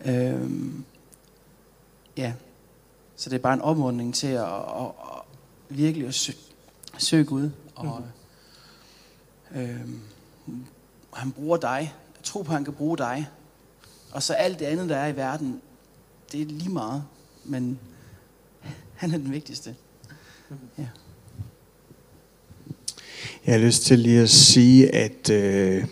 Øhm, 0.06 0.84
ja, 2.18 2.34
så 3.18 3.30
det 3.30 3.36
er 3.36 3.42
bare 3.42 3.54
en 3.54 3.62
opmuntring 3.62 4.16
til 4.16 4.28
at, 4.28 4.44
at, 4.44 4.86
at 4.86 5.22
virkelig 5.70 6.08
at 6.08 6.14
søge, 6.14 6.38
søge 6.98 7.24
Gud. 7.24 7.50
Og, 7.76 8.04
mm. 9.52 9.60
øhm, 9.60 10.02
han 11.14 11.32
bruger 11.32 11.58
dig. 11.58 11.94
Jeg 12.16 12.24
tror 12.24 12.44
på, 12.44 12.52
at 12.52 12.56
han 12.56 12.64
kan 12.64 12.74
bruge 12.74 12.98
dig. 12.98 13.30
Og 14.12 14.24
så 14.24 14.34
alt 14.34 14.60
det 14.60 14.66
andet, 14.66 14.90
der 14.90 14.98
er 14.98 15.08
i 15.08 15.16
verden, 15.16 15.62
det 16.32 16.42
er 16.42 16.46
lige 16.46 16.70
meget. 16.70 17.04
Men 17.46 17.80
han 19.02 19.14
er 19.14 19.18
den 19.18 19.32
vigtigste. 19.32 19.76
Ja. 20.78 20.88
Jeg 23.46 23.54
har 23.54 23.60
lyst 23.60 23.84
til 23.84 24.00
lige 24.00 24.22
at 24.22 24.30
sige, 24.30 24.96
at 24.96 25.30
øh, 25.30 25.86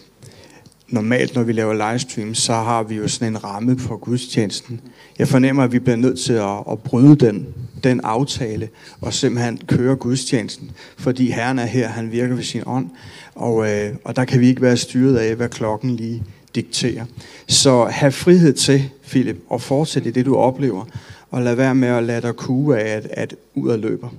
normalt, 0.87 1.35
når 1.35 1.43
vi 1.43 1.51
laver 1.51 1.91
livestream, 1.91 2.35
så 2.35 2.53
har 2.53 2.83
vi 2.83 2.95
jo 2.95 3.07
sådan 3.07 3.27
en 3.27 3.43
ramme 3.43 3.79
for 3.79 3.97
gudstjenesten. 3.97 4.81
Jeg 5.19 5.27
fornemmer, 5.27 5.63
at 5.63 5.71
vi 5.71 5.79
bliver 5.79 5.95
nødt 5.95 6.19
til 6.19 6.33
at, 6.33 6.63
at 6.71 6.79
bryde 6.79 7.15
den, 7.15 7.47
den 7.83 8.01
aftale 8.03 8.69
og 9.01 9.13
simpelthen 9.13 9.57
køre 9.67 9.95
gudstjenesten, 9.95 10.71
fordi 10.97 11.31
Herren 11.31 11.59
er 11.59 11.65
her, 11.65 11.87
han 11.87 12.11
virker 12.11 12.35
ved 12.35 12.43
sin 12.43 12.63
ånd, 12.65 12.89
og, 13.35 13.71
øh, 13.71 13.95
og 14.03 14.15
der 14.15 14.25
kan 14.25 14.39
vi 14.39 14.47
ikke 14.47 14.61
være 14.61 14.77
styret 14.77 15.17
af, 15.17 15.35
hvad 15.35 15.49
klokken 15.49 15.95
lige 15.95 16.23
dikterer. 16.55 17.05
Så 17.47 17.85
have 17.85 18.11
frihed 18.11 18.53
til, 18.53 18.89
Philip, 19.07 19.37
og 19.49 19.61
fortsætte 19.61 20.11
det, 20.11 20.25
du 20.25 20.35
oplever, 20.35 20.85
og 21.31 21.41
lad 21.41 21.55
være 21.55 21.75
med 21.75 21.87
at 21.87 22.03
lade 22.03 22.21
dig 22.21 22.35
kue 22.35 22.79
af, 22.79 22.97
at, 22.97 23.07
at 23.11 23.35
ud 23.55 23.69
af 23.69 23.81
løber. 23.81 24.09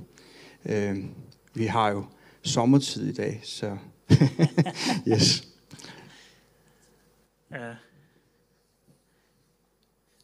Øh, 0.65 0.95
vi 1.53 1.65
har 1.65 1.89
jo 1.89 2.03
sommertid 2.41 3.09
i 3.09 3.13
dag, 3.13 3.41
så 3.43 3.71
yes. 5.07 5.46
Ja. 7.51 7.77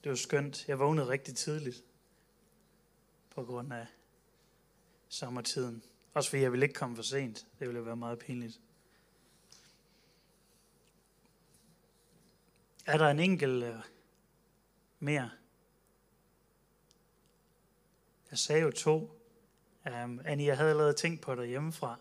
Det 0.04 0.10
var 0.10 0.16
skønt. 0.16 0.68
Jeg 0.68 0.80
vågnede 0.80 1.08
rigtig 1.08 1.36
tidligt 1.36 1.84
på 3.30 3.44
grund 3.44 3.74
af 3.74 3.88
sommertiden. 5.10 5.84
Også 6.14 6.30
fordi 6.30 6.42
jeg 6.42 6.52
ville 6.52 6.66
ikke 6.66 6.76
komme 6.76 6.96
for 6.96 7.04
sent. 7.04 7.48
Det 7.60 7.68
ville 7.68 7.86
være 7.86 7.96
meget 7.96 8.20
pinligt. 8.20 8.62
Er 12.86 12.98
der 12.98 13.10
en 13.10 13.20
enkelt 13.20 13.64
øh, 13.64 13.76
mere? 15.00 15.32
Jeg 18.32 18.40
sagde 18.40 18.62
jo 18.62 18.72
to. 18.72 19.20
Um, 19.86 20.22
Annie, 20.26 20.48
jeg 20.48 20.58
havde 20.58 20.70
allerede 20.70 20.94
tænkt 20.94 21.22
på 21.22 21.36
dig 21.36 21.46
hjemmefra. 21.46 22.00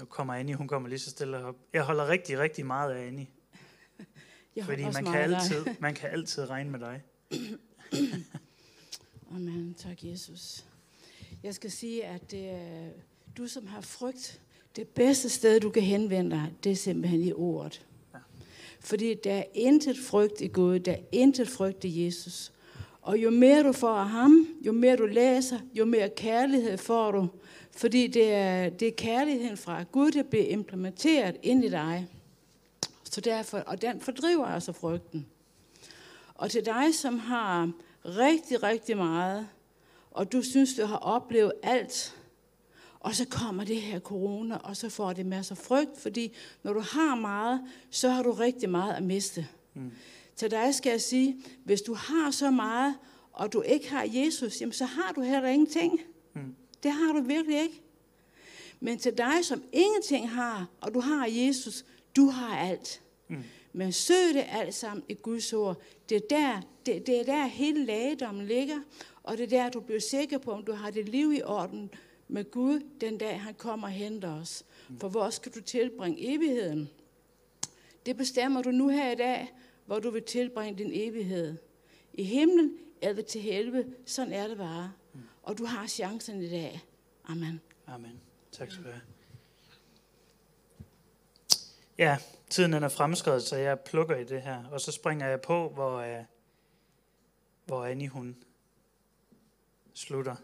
Nu 0.00 0.06
kommer 0.06 0.34
Annie, 0.34 0.54
hun 0.54 0.68
kommer 0.68 0.88
lige 0.88 0.98
så 0.98 1.10
stille 1.10 1.44
op. 1.44 1.56
Jeg 1.72 1.82
holder 1.82 2.08
rigtig, 2.08 2.38
rigtig 2.38 2.66
meget 2.66 2.92
af 2.92 3.06
Annie. 3.06 3.26
Jeg 4.56 4.64
Fordi 4.64 4.82
man 4.82 5.04
kan, 5.04 5.14
altid, 5.14 5.64
man 5.80 5.94
kan 5.94 6.10
altid 6.10 6.50
regne 6.50 6.70
med 6.70 6.78
dig. 6.78 7.02
Amen. 9.30 9.74
Tak, 9.88 10.04
Jesus. 10.04 10.64
Jeg 11.42 11.54
skal 11.54 11.70
sige, 11.70 12.04
at 12.04 12.30
det 12.30 12.50
er, 12.50 12.88
du, 13.36 13.46
som 13.46 13.66
har 13.66 13.80
frygt, 13.80 14.40
det 14.76 14.88
bedste 14.88 15.28
sted, 15.28 15.60
du 15.60 15.70
kan 15.70 15.82
henvende 15.82 16.30
dig, 16.30 16.52
det 16.64 16.72
er 16.72 16.76
simpelthen 16.76 17.22
i 17.22 17.32
ordet. 17.32 17.86
Ja. 18.14 18.18
Fordi 18.80 19.14
der 19.14 19.32
er 19.32 19.44
intet 19.54 19.96
frygt 19.98 20.40
i 20.40 20.48
Gud, 20.48 20.78
der 20.78 20.92
er 20.92 21.02
intet 21.12 21.48
frygt 21.48 21.84
i 21.84 22.04
Jesus. 22.04 22.52
Og 23.02 23.18
jo 23.18 23.30
mere 23.30 23.62
du 23.62 23.72
får 23.72 23.94
af 23.94 24.08
ham, 24.08 24.46
jo 24.66 24.72
mere 24.72 24.96
du 24.96 25.06
læser, 25.06 25.58
jo 25.74 25.84
mere 25.84 26.10
kærlighed 26.16 26.78
får 26.78 27.10
du. 27.10 27.28
Fordi 27.76 28.06
det 28.06 28.32
er, 28.32 28.68
det 28.68 28.88
er 28.88 28.92
kærligheden 28.96 29.56
fra 29.56 29.82
Gud, 29.82 30.10
der 30.10 30.22
bliver 30.22 30.46
implementeret 30.46 31.36
ind 31.42 31.64
i 31.64 31.68
dig. 31.68 32.08
Så 33.04 33.20
derfor, 33.20 33.58
og 33.58 33.82
den 33.82 34.00
fordriver 34.00 34.46
altså 34.46 34.72
frygten. 34.72 35.26
Og 36.34 36.50
til 36.50 36.66
dig, 36.66 36.94
som 36.94 37.18
har 37.18 37.70
rigtig, 38.04 38.62
rigtig 38.62 38.96
meget, 38.96 39.48
og 40.10 40.32
du 40.32 40.42
synes, 40.42 40.74
du 40.74 40.86
har 40.86 40.96
oplevet 40.96 41.52
alt, 41.62 42.16
og 43.00 43.14
så 43.14 43.26
kommer 43.30 43.64
det 43.64 43.80
her 43.80 44.00
corona, 44.00 44.56
og 44.56 44.76
så 44.76 44.88
får 44.88 45.12
det 45.12 45.26
masser 45.26 45.54
af 45.54 45.58
frygt, 45.58 45.98
fordi 45.98 46.32
når 46.62 46.72
du 46.72 46.80
har 46.80 47.14
meget, 47.14 47.60
så 47.90 48.08
har 48.08 48.22
du 48.22 48.32
rigtig 48.32 48.70
meget 48.70 48.94
at 48.94 49.02
miste. 49.02 49.48
Mm. 49.74 49.92
Til 50.36 50.50
dig 50.50 50.74
skal 50.74 50.90
jeg 50.90 51.00
sige, 51.00 51.36
hvis 51.64 51.82
du 51.82 51.94
har 51.94 52.30
så 52.30 52.50
meget, 52.50 52.94
og 53.32 53.52
du 53.52 53.60
ikke 53.62 53.90
har 53.90 54.06
Jesus, 54.08 54.60
jamen 54.60 54.72
så 54.72 54.84
har 54.84 55.12
du 55.12 55.22
heller 55.22 55.48
ingenting. 55.48 56.00
Mm. 56.34 56.54
Det 56.82 56.92
har 56.92 57.12
du 57.12 57.20
virkelig 57.20 57.62
ikke. 57.62 57.82
Men 58.80 58.98
til 58.98 59.18
dig, 59.18 59.44
som 59.44 59.62
ingenting 59.72 60.30
har, 60.30 60.68
og 60.80 60.94
du 60.94 61.00
har 61.00 61.26
Jesus, 61.26 61.84
du 62.16 62.26
har 62.26 62.58
alt. 62.58 63.02
Mm. 63.28 63.42
Men 63.72 63.92
søg 63.92 64.34
det 64.34 64.44
alt 64.50 64.74
sammen 64.74 65.04
i 65.08 65.14
Guds 65.14 65.52
ord. 65.52 65.80
Det 66.08 66.16
er 66.16 66.20
der, 66.30 66.60
det, 66.86 67.06
det 67.06 67.20
er 67.20 67.24
der 67.24 67.46
hele 67.46 67.84
lægedommen 67.84 68.46
ligger, 68.46 68.78
og 69.22 69.38
det 69.38 69.44
er 69.44 69.48
der, 69.48 69.68
du 69.70 69.80
bliver 69.80 70.00
sikker 70.00 70.38
på, 70.38 70.52
om 70.52 70.64
du 70.64 70.72
har 70.72 70.90
dit 70.90 71.08
liv 71.08 71.32
i 71.32 71.42
orden 71.42 71.90
med 72.28 72.50
Gud, 72.50 72.80
den 73.00 73.18
dag 73.18 73.40
han 73.40 73.54
kommer 73.54 73.86
og 73.86 73.92
henter 73.92 74.40
os. 74.40 74.64
For 75.00 75.08
hvor 75.08 75.30
skal 75.30 75.52
du 75.52 75.60
tilbringe 75.60 76.34
evigheden? 76.34 76.90
Det 78.06 78.16
bestemmer 78.16 78.62
du 78.62 78.70
nu 78.70 78.88
her 78.88 79.12
i 79.12 79.14
dag, 79.14 79.52
hvor 79.86 79.98
du 79.98 80.10
vil 80.10 80.22
tilbringe 80.22 80.78
din 80.78 80.90
evighed. 80.94 81.56
I 82.14 82.22
himlen 82.22 82.72
eller 83.02 83.22
til 83.22 83.40
helvede, 83.40 83.94
sådan 84.06 84.32
er 84.32 84.48
det 84.48 84.56
bare. 84.56 84.92
Og 85.50 85.58
du 85.58 85.64
har 85.64 85.86
chancen 85.86 86.42
i 86.42 86.48
dag. 86.50 86.80
Amen. 87.24 87.60
Amen. 87.86 88.20
Tak 88.52 88.70
skal 88.70 88.84
du 88.84 88.90
have. 88.90 89.02
Ja, 91.98 92.18
tiden 92.50 92.72
den 92.72 92.82
er 92.82 92.88
fremskrevet, 92.88 93.42
så 93.42 93.56
jeg 93.56 93.80
plukker 93.80 94.16
i 94.16 94.24
det 94.24 94.42
her. 94.42 94.64
Og 94.64 94.80
så 94.80 94.92
springer 94.92 95.26
jeg 95.26 95.40
på, 95.40 95.68
hvor, 95.68 96.18
uh, 96.18 96.24
hvor 97.64 97.84
Annie 97.84 98.08
hun 98.08 98.44
slutter. 99.94 100.36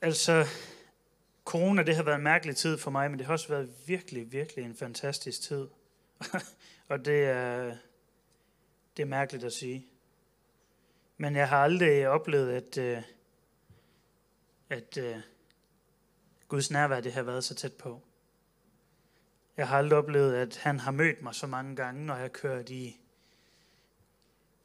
Altså, 0.00 0.46
corona 1.44 1.82
det 1.82 1.96
har 1.96 2.02
været 2.02 2.16
en 2.16 2.24
mærkelig 2.24 2.56
tid 2.56 2.78
for 2.78 2.90
mig, 2.90 3.10
men 3.10 3.18
det 3.18 3.26
har 3.26 3.32
også 3.32 3.48
været 3.48 3.74
virkelig, 3.86 4.32
virkelig 4.32 4.64
en 4.64 4.76
fantastisk 4.76 5.40
tid. 5.40 5.68
og 6.88 7.04
det 7.04 7.24
er, 7.24 7.76
det 8.96 9.02
er 9.02 9.06
mærkeligt 9.06 9.44
at 9.44 9.52
sige. 9.52 9.86
Men 11.16 11.36
jeg 11.36 11.48
har 11.48 11.58
aldrig 11.58 12.08
oplevet, 12.08 12.52
at, 12.52 12.78
øh, 12.78 13.02
at 14.70 14.98
øh, 14.98 15.16
Guds 16.48 16.70
nærvær 16.70 17.00
det 17.00 17.12
har 17.12 17.22
været 17.22 17.44
så 17.44 17.54
tæt 17.54 17.72
på. 17.72 18.00
Jeg 19.56 19.68
har 19.68 19.78
aldrig 19.78 19.98
oplevet, 19.98 20.34
at 20.34 20.56
han 20.56 20.80
har 20.80 20.90
mødt 20.90 21.22
mig 21.22 21.34
så 21.34 21.46
mange 21.46 21.76
gange, 21.76 22.06
når 22.06 22.16
jeg 22.16 22.32
kørt 22.32 22.70
i 22.70 23.00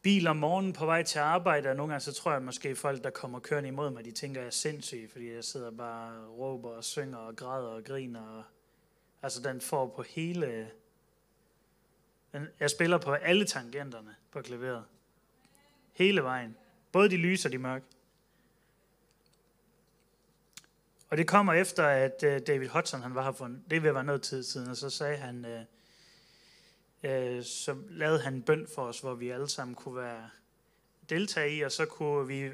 bil 0.02 0.28
om 0.28 0.38
morgenen 0.38 0.74
på 0.74 0.86
vej 0.86 1.04
til 1.04 1.20
arbejde, 1.20 1.70
og 1.70 1.76
nogle 1.76 1.92
gange 1.92 2.04
så 2.04 2.14
tror 2.14 2.32
jeg 2.32 2.42
måske 2.42 2.76
folk, 2.76 3.04
der 3.04 3.10
kommer 3.10 3.40
kørende 3.40 3.68
imod 3.68 3.90
mig, 3.90 4.06
de 4.06 4.12
tænker, 4.12 4.42
at 4.42 4.44
jeg 4.44 4.48
er 4.48 4.52
sindssyg, 4.52 5.10
fordi 5.12 5.34
jeg 5.34 5.44
sidder 5.44 5.72
bare 5.72 6.28
og 6.28 6.40
råber 6.40 6.70
og 6.70 6.84
synger 6.84 7.18
og 7.18 7.36
græder 7.36 7.68
og 7.68 7.84
griner. 7.84 8.22
Og, 8.22 8.44
altså 9.22 9.42
den 9.42 9.62
får 9.62 9.88
på 9.96 10.02
hele... 10.02 10.72
Men 12.32 12.48
jeg 12.60 12.70
spiller 12.70 12.98
på 12.98 13.14
alle 13.14 13.46
tangenterne 13.46 14.16
på 14.32 14.42
klaveret. 14.42 14.86
Hele 15.94 16.24
vejen. 16.24 16.58
Både 16.92 17.10
de 17.10 17.18
lyse 17.18 17.48
og 17.48 17.52
de 17.52 17.58
mørke. 17.58 17.86
Og 21.10 21.18
det 21.18 21.28
kommer 21.28 21.54
efter, 21.54 21.88
at 21.88 22.24
øh, 22.24 22.42
David 22.48 22.68
Hudson 22.68 23.02
han 23.02 23.16
var 23.16 23.24
her 23.24 23.32
for 23.32 23.46
en, 23.46 23.64
det 23.70 23.84
vil 23.84 23.94
være 23.94 24.04
noget 24.04 24.22
tid 24.22 24.44
siden, 24.44 24.70
og 24.70 24.78
så 24.78 24.90
sagde 24.90 25.18
han, 25.18 25.46
øh, 25.46 27.38
øh, 27.38 27.44
så 27.44 27.76
lavede 27.90 28.20
han 28.20 28.34
en 28.34 28.42
bøn 28.42 28.68
for 28.76 28.82
os, 28.82 29.00
hvor 29.00 29.14
vi 29.14 29.30
alle 29.30 29.50
sammen 29.50 29.76
kunne 29.76 29.96
være 29.96 30.30
deltage 31.10 31.56
i, 31.56 31.62
og 31.62 31.72
så 31.72 31.86
kunne 31.86 32.28
vi, 32.28 32.52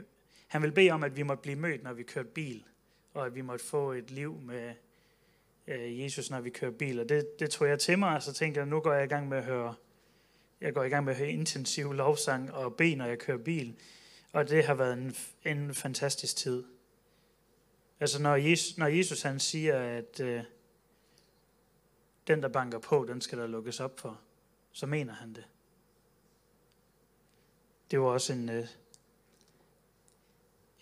han 0.47 0.61
ville 0.61 0.75
bede 0.75 0.91
om, 0.91 1.03
at 1.03 1.15
vi 1.15 1.23
måtte 1.23 1.41
blive 1.41 1.55
mødt, 1.55 1.83
når 1.83 1.93
vi 1.93 2.03
kørte 2.03 2.29
bil, 2.29 2.63
og 3.13 3.25
at 3.25 3.35
vi 3.35 3.41
måtte 3.41 3.65
få 3.65 3.91
et 3.91 4.11
liv 4.11 4.39
med 4.41 4.73
øh, 5.67 5.99
Jesus, 5.99 6.29
når 6.29 6.41
vi 6.41 6.49
kører 6.49 6.71
bil. 6.71 6.99
Og 6.99 7.09
det, 7.09 7.39
det 7.39 7.49
tog 7.49 7.67
jeg 7.67 7.79
til 7.79 7.99
mig, 7.99 8.15
og 8.15 8.23
så 8.23 8.33
tænkte 8.33 8.59
jeg, 8.59 8.67
nu 8.67 8.79
går 8.79 8.93
jeg 8.93 9.03
i 9.03 9.07
gang 9.07 9.27
med 9.27 9.37
at 9.37 9.43
høre, 9.43 9.75
jeg 10.61 10.73
går 10.73 10.83
i 10.83 10.89
gang 10.89 11.05
med 11.05 11.13
at 11.13 11.19
høre 11.19 11.29
intensiv 11.29 11.93
lovsang 11.93 12.53
og 12.53 12.75
bede, 12.75 12.95
når 12.95 13.05
jeg 13.05 13.19
kører 13.19 13.37
bil. 13.37 13.75
Og 14.33 14.49
det 14.49 14.65
har 14.65 14.73
været 14.73 14.93
en, 14.93 15.15
en 15.45 15.73
fantastisk 15.73 16.35
tid. 16.35 16.63
Altså 17.99 18.21
når 18.21 18.35
Jesus, 18.35 18.77
når 18.77 18.87
Jesus 18.87 19.21
han 19.21 19.39
siger, 19.39 19.79
at 19.79 20.19
øh, 20.19 20.43
den, 22.27 22.41
der 22.41 22.47
banker 22.47 22.79
på, 22.79 23.05
den 23.07 23.21
skal 23.21 23.37
der 23.37 23.47
lukkes 23.47 23.79
op 23.79 23.99
for, 23.99 24.21
så 24.71 24.85
mener 24.85 25.13
han 25.13 25.33
det. 25.33 25.43
Det 27.91 27.99
var 27.99 28.05
også 28.05 28.33
en, 28.33 28.49
øh, 28.49 28.67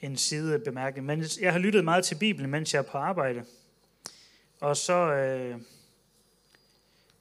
en 0.02 0.18
sidebemærkning. 0.18 1.06
Men 1.06 1.24
jeg 1.42 1.52
har 1.52 1.60
lyttet 1.60 1.84
meget 1.84 2.06
til 2.06 2.16
Bibelen, 2.16 2.52
mens 2.52 2.74
jeg 2.74 2.80
er 2.80 2.92
på 2.92 2.98
arbejde. 2.98 3.46
Og 4.64 4.78
så 4.78 4.94
øh, 4.94 5.62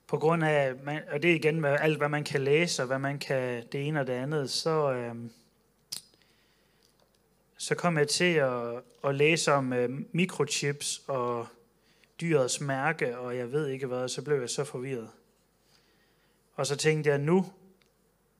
på 0.07 0.19
grund 0.19 0.45
af, 0.45 0.75
man- 0.77 1.09
og 1.09 1.23
det 1.23 1.31
er 1.31 1.35
igen 1.35 1.61
med 1.61 1.71
alt, 1.71 1.99
hvad 1.99 2.09
man 2.09 2.25
kan 2.25 2.41
læse, 2.41 2.83
og 2.83 2.87
hvad 2.87 2.99
man 2.99 3.19
kan 3.19 3.67
det 3.73 3.87
ene 3.89 4.01
og 4.01 4.07
det 4.07 4.13
andet, 4.13 4.51
så, 4.51 4.93
øh, 4.93 5.15
så 7.57 7.75
kom 7.75 7.99
jeg 7.99 8.09
til 8.09 8.35
at, 8.35 8.83
at 9.05 9.15
læse 9.15 9.53
om 9.53 9.73
øh, 9.73 9.91
mikrochips 10.13 11.03
og 11.07 11.47
dyrets 12.21 12.61
mærke, 12.61 13.19
og 13.19 13.37
jeg 13.37 13.53
ved 13.53 13.69
ikke 13.69 13.87
hvad, 13.87 14.09
så 14.09 14.23
blev 14.23 14.41
jeg 14.41 14.51
så 14.51 14.65
forvirret. 14.65 15.11
Og 16.55 16.67
så 16.67 16.77
tænkte 16.77 17.11
jeg, 17.11 17.19
nu, 17.19 17.53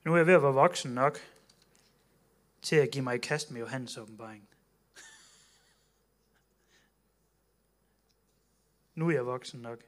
nu 0.05 0.13
er 0.13 0.17
jeg 0.17 0.27
ved 0.27 0.35
at 0.35 0.43
være 0.43 0.53
voksen 0.55 0.91
nok 0.91 1.19
til 2.63 2.77
at 2.77 2.91
give 2.91 3.05
mig 3.05 3.15
i 3.15 3.19
kast 3.19 3.51
med 3.51 3.61
Johannes 3.61 3.99
åbenbaring. 3.99 4.49
Nu 8.95 9.09
er 9.09 9.13
jeg 9.13 9.27
voksen 9.27 9.61
nok. 9.61 9.79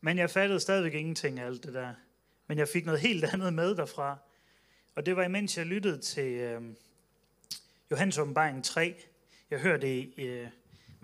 Men 0.00 0.18
jeg 0.18 0.30
fattede 0.30 0.60
stadigvæk 0.60 0.94
ingenting 0.94 1.40
af 1.40 1.46
alt 1.46 1.64
det 1.64 1.74
der. 1.74 1.94
Men 2.46 2.58
jeg 2.58 2.68
fik 2.68 2.84
noget 2.84 3.00
helt 3.00 3.24
andet 3.32 3.52
med 3.52 3.74
derfra. 3.74 4.18
Og 4.94 5.06
det 5.06 5.16
var 5.16 5.24
imens 5.24 5.58
jeg 5.58 5.66
lyttede 5.66 6.00
til 6.00 6.32
øh, 6.32 6.62
Johannes 7.90 8.18
åbenbaring 8.18 8.64
3. 8.64 8.94
Jeg 9.50 9.60
hørte 9.60 9.86
det 9.86 10.14
øh, 10.18 10.48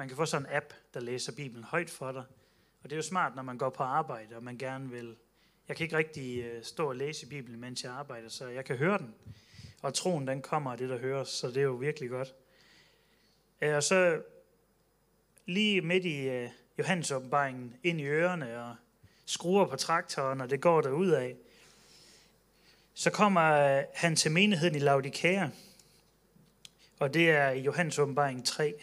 man 0.01 0.09
kan 0.09 0.16
få 0.16 0.27
sådan 0.27 0.46
en 0.46 0.53
app, 0.57 0.73
der 0.94 1.01
læser 1.01 1.33
Bibelen 1.33 1.64
højt 1.64 1.90
for 1.90 2.12
dig. 2.12 2.25
Og 2.83 2.90
det 2.90 2.92
er 2.92 2.96
jo 2.96 3.03
smart, 3.03 3.37
når 3.37 3.42
man 3.42 3.59
går 3.59 3.70
på 3.70 3.83
arbejde, 3.83 4.37
og 4.37 4.42
man 4.42 4.59
gerne 4.59 4.90
vil... 4.90 5.16
Jeg 5.68 5.77
kan 5.77 5.85
ikke 5.85 5.96
rigtig 5.96 6.44
øh, 6.44 6.62
stå 6.62 6.88
og 6.88 6.96
læse 6.96 7.27
Bibelen, 7.27 7.61
mens 7.61 7.85
jeg 7.85 7.92
arbejder, 7.92 8.29
så 8.29 8.49
jeg 8.49 8.64
kan 8.64 8.77
høre 8.77 8.99
den. 8.99 9.14
Og 9.83 9.94
troen, 9.94 10.27
den 10.27 10.42
kommer 10.42 10.73
af 10.73 10.79
det, 10.79 10.88
der 10.88 10.99
høres, 10.99 11.29
så 11.29 11.49
det 11.49 11.57
er 11.57 11.62
jo 11.62 11.73
virkelig 11.73 12.11
godt. 12.11 12.35
Øh, 13.61 13.75
og 13.75 13.83
så 13.83 14.23
lige 15.46 15.81
midt 15.81 16.05
i 16.05 16.29
øh, 16.29 16.50
Johannes 16.79 17.11
åbenbaringen, 17.11 17.76
ind 17.83 18.00
i 18.00 18.05
ørerne 18.05 18.62
og 18.62 18.76
skruer 19.26 19.66
på 19.66 19.76
traktoren, 19.76 20.40
og 20.40 20.50
det 20.50 20.61
går 20.61 20.81
der 20.81 20.90
ud 20.90 21.11
af. 21.11 21.37
Så 22.94 23.11
kommer 23.11 23.53
øh, 23.53 23.85
han 23.94 24.16
til 24.16 24.31
menigheden 24.31 24.74
i 24.74 24.79
Laodikea, 24.79 25.48
og 26.98 27.14
det 27.14 27.31
er 27.31 27.50
i 27.50 27.61
Johannes 27.61 27.98
åbenbaring 27.98 28.44
3, 28.44 28.74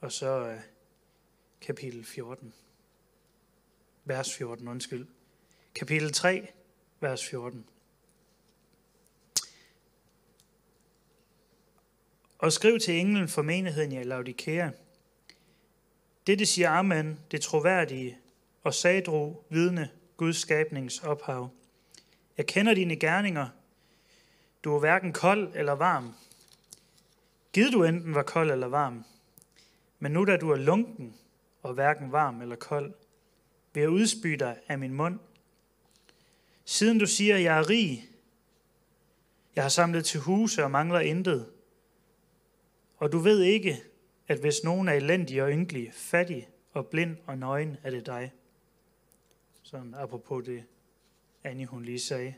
og 0.00 0.12
så 0.12 0.48
øh, 0.48 0.60
kapitel 1.60 2.04
14. 2.04 2.54
Vers 4.04 4.36
14, 4.36 4.68
undskyld. 4.68 5.06
Kapitel 5.74 6.12
3, 6.12 6.48
vers 7.00 7.26
14. 7.26 7.66
Og 12.38 12.52
skriv 12.52 12.80
til 12.80 12.94
englen 12.94 13.28
for 13.28 13.42
menigheden 13.42 13.92
i 13.92 14.02
Laodikea. 14.02 14.70
Dette 16.28 16.46
siger 16.46 16.70
Amen, 16.70 17.20
det 17.30 17.40
troværdige, 17.40 18.18
og 18.62 18.74
sadro, 18.74 19.46
vidne, 19.50 19.90
Guds 20.16 20.36
skabnings 20.36 20.98
ophav. 20.98 21.50
Jeg 22.36 22.46
kender 22.46 22.74
dine 22.74 22.96
gerninger. 22.96 23.48
Du 24.64 24.74
er 24.74 24.78
hverken 24.78 25.12
kold 25.12 25.52
eller 25.54 25.72
varm. 25.72 26.14
Gid 27.52 27.70
du 27.70 27.84
enten 27.84 28.14
var 28.14 28.22
kold 28.22 28.50
eller 28.50 28.66
varm. 28.66 29.04
Men 29.98 30.12
nu 30.12 30.24
da 30.24 30.36
du 30.36 30.50
er 30.50 30.56
lunken 30.56 31.16
og 31.62 31.74
hverken 31.74 32.12
varm 32.12 32.42
eller 32.42 32.56
kold, 32.56 32.94
vil 33.74 33.80
jeg 33.80 33.90
udspy 33.90 34.28
dig 34.28 34.56
af 34.68 34.78
min 34.78 34.92
mund. 34.92 35.18
Siden 36.64 36.98
du 36.98 37.06
siger, 37.06 37.36
jeg 37.36 37.58
er 37.58 37.70
rig, 37.70 38.10
jeg 39.56 39.64
har 39.64 39.68
samlet 39.68 40.04
til 40.04 40.20
huse 40.20 40.64
og 40.64 40.70
mangler 40.70 41.00
intet, 41.00 41.50
og 42.96 43.12
du 43.12 43.18
ved 43.18 43.42
ikke, 43.42 43.82
at 44.28 44.38
hvis 44.38 44.64
nogen 44.64 44.88
er 44.88 44.92
elendig 44.92 45.42
og 45.42 45.50
ynkelig, 45.50 45.92
fattig 45.94 46.48
og 46.72 46.86
blind 46.86 47.16
og 47.26 47.38
nøgen, 47.38 47.76
er 47.82 47.90
det 47.90 48.06
dig. 48.06 48.32
Sådan 49.62 49.94
apropos 49.94 50.44
det, 50.44 50.64
Annie 51.44 51.66
hun 51.66 51.84
lige 51.84 52.00
sagde. 52.00 52.34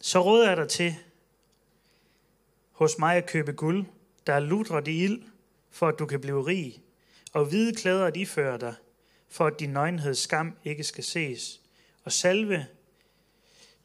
Så 0.00 0.20
råder 0.20 0.48
jeg 0.48 0.56
dig 0.56 0.68
til 0.68 0.94
hos 2.72 2.98
mig 2.98 3.16
at 3.16 3.26
købe 3.26 3.52
guld, 3.52 3.86
der 4.26 4.32
er 4.32 4.40
ludret 4.40 4.88
i 4.88 5.04
ild, 5.04 5.22
for 5.70 5.88
at 5.88 5.98
du 5.98 6.06
kan 6.06 6.20
blive 6.20 6.46
rig, 6.46 6.82
og 7.32 7.44
hvide 7.44 7.74
klæder 7.74 8.06
at 8.06 8.16
iføre 8.16 8.58
dig, 8.58 8.74
for 9.28 9.46
at 9.46 9.60
din 9.60 9.70
nøgenhed 9.70 10.14
skam 10.14 10.56
ikke 10.64 10.84
skal 10.84 11.04
ses, 11.04 11.60
og 12.04 12.12
salve 12.12 12.66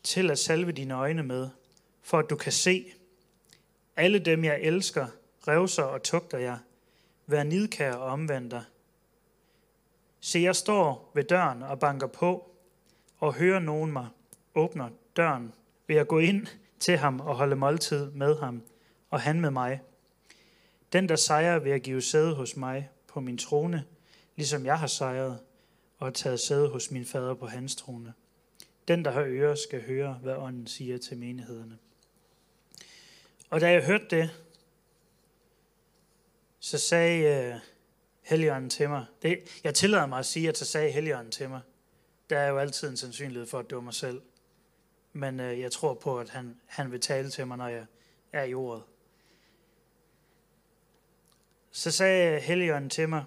til 0.03 0.31
at 0.31 0.39
salve 0.39 0.71
dine 0.71 0.93
øjne 0.93 1.23
med, 1.23 1.49
for 2.01 2.19
at 2.19 2.29
du 2.29 2.35
kan 2.35 2.51
se. 2.51 2.93
Alle 3.99 4.19
dem, 4.19 4.43
jeg 4.43 4.59
elsker, 4.61 5.07
revser 5.47 5.83
og 5.83 6.03
tugter 6.03 6.37
jeg. 6.37 6.57
Vær 7.27 7.43
nidkær 7.43 7.93
og 7.93 8.11
omvend 8.11 8.51
dig. 8.51 8.63
Se, 10.19 10.39
jeg 10.39 10.55
står 10.55 11.11
ved 11.15 11.23
døren 11.23 11.63
og 11.63 11.79
banker 11.79 12.07
på, 12.07 12.51
og 13.17 13.33
hører 13.33 13.59
nogen 13.59 13.91
mig, 13.91 14.07
åbner 14.55 14.89
døren, 15.15 15.53
vil 15.87 15.95
jeg 15.95 16.07
gå 16.07 16.19
ind 16.19 16.47
til 16.79 16.97
ham 16.97 17.19
og 17.19 17.35
holde 17.35 17.55
måltid 17.55 18.11
med 18.11 18.37
ham, 18.37 18.61
og 19.09 19.21
han 19.21 19.41
med 19.41 19.51
mig. 19.51 19.81
Den, 20.93 21.09
der 21.09 21.15
sejrer, 21.15 21.59
vil 21.59 21.69
jeg 21.69 21.81
give 21.81 22.01
sæde 22.01 22.35
hos 22.35 22.57
mig 22.57 22.89
på 23.07 23.19
min 23.19 23.37
trone, 23.37 23.83
ligesom 24.35 24.65
jeg 24.65 24.79
har 24.79 24.87
sejret 24.87 25.39
og 25.97 26.07
har 26.07 26.11
taget 26.11 26.39
sæde 26.39 26.69
hos 26.69 26.91
min 26.91 27.05
fader 27.05 27.33
på 27.33 27.47
hans 27.47 27.75
trone. 27.75 28.13
Den, 28.87 29.05
der 29.05 29.11
har 29.11 29.23
ører, 29.27 29.55
skal 29.55 29.85
høre, 29.85 30.13
hvad 30.13 30.35
ånden 30.35 30.67
siger 30.67 30.97
til 30.97 31.17
menighederne. 31.17 31.77
Og 33.49 33.61
da 33.61 33.71
jeg 33.71 33.85
hørte 33.85 34.05
det, 34.09 34.29
så 36.59 36.77
sagde 36.77 37.53
uh, 37.53 37.59
Helligånden 38.21 38.69
til 38.69 38.89
mig, 38.89 39.05
det, 39.21 39.61
jeg 39.63 39.75
tillader 39.75 40.05
mig 40.05 40.19
at 40.19 40.25
sige, 40.25 40.49
at 40.49 40.57
så 40.57 40.65
sagde 40.65 40.91
Helligånden 40.91 41.31
til 41.31 41.49
mig, 41.49 41.61
der 42.29 42.39
er 42.39 42.49
jo 42.49 42.57
altid 42.57 42.89
en 42.89 42.97
sandsynlighed 42.97 43.47
for, 43.47 43.59
at 43.59 43.69
det 43.69 43.75
var 43.75 43.81
mig 43.81 43.93
selv. 43.93 44.21
Men 45.13 45.39
øh, 45.39 45.59
jeg 45.59 45.71
tror 45.71 45.93
på, 45.93 46.19
at 46.19 46.29
han, 46.29 46.59
han 46.65 46.91
vil 46.91 47.01
tale 47.01 47.29
til 47.29 47.47
mig, 47.47 47.57
når 47.57 47.67
jeg 47.67 47.85
er 48.33 48.43
i 48.43 48.53
ordet. 48.53 48.83
Så 51.71 51.91
sagde 51.91 52.39
Helligånden 52.39 52.89
til 52.89 53.09
mig, 53.09 53.23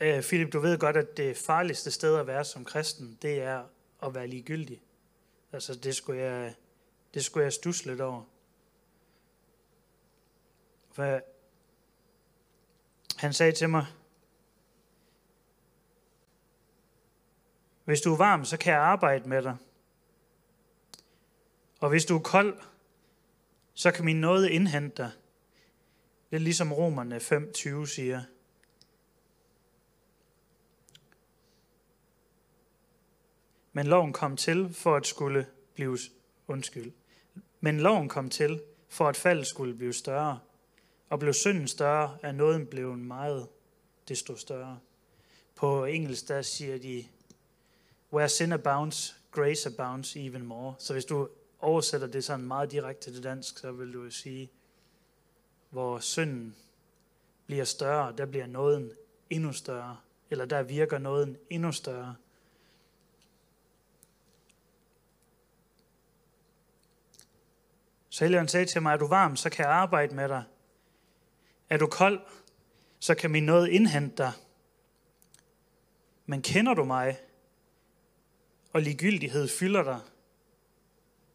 uh, 0.00 0.20
Philip, 0.20 0.52
du 0.52 0.60
ved 0.60 0.78
godt, 0.78 0.96
at 0.96 1.16
det 1.16 1.36
farligste 1.36 1.90
sted 1.90 2.16
at 2.16 2.26
være 2.26 2.44
som 2.44 2.64
kristen, 2.64 3.18
det 3.22 3.42
er 3.42 3.64
at 4.02 4.14
være 4.14 4.26
ligegyldig. 4.26 4.82
Altså, 5.52 5.74
det 5.74 5.94
skulle 5.94 6.20
jeg, 6.20 6.54
det 7.14 7.24
skulle 7.24 7.44
jeg 7.44 7.52
stusle 7.52 7.92
lidt 7.92 8.00
over. 8.00 8.24
For 10.92 11.20
han 13.16 13.32
sagde 13.32 13.52
til 13.52 13.68
mig, 13.68 13.86
hvis 17.84 18.00
du 18.00 18.12
er 18.12 18.16
varm, 18.16 18.44
så 18.44 18.56
kan 18.56 18.72
jeg 18.72 18.82
arbejde 18.82 19.28
med 19.28 19.42
dig. 19.42 19.56
Og 21.80 21.88
hvis 21.88 22.04
du 22.04 22.16
er 22.16 22.22
kold, 22.22 22.60
så 23.74 23.90
kan 23.90 24.04
min 24.04 24.20
nåde 24.20 24.52
indhente 24.52 25.02
dig. 25.02 25.10
Lidt 26.30 26.42
ligesom 26.42 26.72
romerne 26.72 27.16
5.20 27.16 27.86
siger. 27.86 28.22
Men 33.72 33.86
loven 33.86 34.12
kom 34.12 34.36
til 34.36 34.74
for 34.74 34.96
at 34.96 35.06
skulle 35.06 35.46
blive 35.74 35.98
undskyld. 36.46 36.92
Men 37.60 37.80
loven 37.80 38.08
kom 38.08 38.30
til 38.30 38.62
for 38.88 39.08
at 39.08 39.16
faldet 39.16 39.46
skulle 39.46 39.74
blive 39.74 39.92
større. 39.92 40.40
Og 41.12 41.18
blev 41.18 41.32
synden 41.32 41.68
større, 41.68 42.18
er 42.22 42.32
nåden 42.32 42.66
blevet 42.66 42.98
meget 42.98 43.48
desto 44.08 44.36
større. 44.36 44.78
På 45.54 45.84
engelsk 45.84 46.28
der 46.28 46.42
siger 46.42 46.78
de, 46.78 47.04
where 48.12 48.28
sin 48.28 48.52
abounds, 48.52 49.16
grace 49.30 49.68
abounds 49.68 50.16
even 50.16 50.46
more. 50.46 50.74
Så 50.78 50.92
hvis 50.92 51.04
du 51.04 51.28
oversætter 51.60 52.06
det 52.06 52.24
sådan 52.24 52.46
meget 52.46 52.70
direkte 52.70 53.12
til 53.12 53.22
dansk, 53.22 53.58
så 53.58 53.72
vil 53.72 53.92
du 53.92 54.10
sige, 54.10 54.50
hvor 55.70 55.98
synden 55.98 56.56
bliver 57.46 57.64
større, 57.64 58.14
der 58.18 58.26
bliver 58.26 58.46
nåden 58.46 58.92
endnu 59.30 59.52
større. 59.52 59.96
Eller 60.30 60.44
der 60.44 60.62
virker 60.62 60.98
nåden 60.98 61.36
endnu 61.50 61.72
større. 61.72 62.16
Så 68.08 68.24
Helligånden 68.24 68.48
sagde 68.48 68.66
til 68.66 68.82
mig, 68.82 68.92
er 68.92 68.96
du 68.96 69.06
varm, 69.06 69.36
så 69.36 69.50
kan 69.50 69.64
jeg 69.64 69.74
arbejde 69.74 70.14
med 70.14 70.28
dig. 70.28 70.44
Er 71.70 71.76
du 71.76 71.86
kold, 71.86 72.20
så 72.98 73.14
kan 73.14 73.30
min 73.30 73.42
noget 73.44 73.68
indhente 73.68 74.16
dig. 74.16 74.32
Men 76.26 76.42
kender 76.42 76.74
du 76.74 76.84
mig, 76.84 77.18
og 78.72 78.82
ligegyldighed 78.82 79.48
fylder 79.48 79.82
dig, 79.82 80.00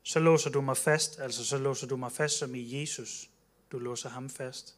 så 0.04 0.20
låser 0.20 0.50
du 0.50 0.62
mig 0.62 0.78
fast, 0.78 1.20
altså 1.20 1.46
så 1.46 1.58
låser 1.58 1.88
du 1.88 1.98
mig 1.98 2.12
fast 2.12 2.38
som 2.38 2.56
i 2.56 2.80
Jesus. 2.80 3.30
Du 3.72 3.80
låser 3.80 4.10
ham 4.10 4.30
fast. 4.30 4.78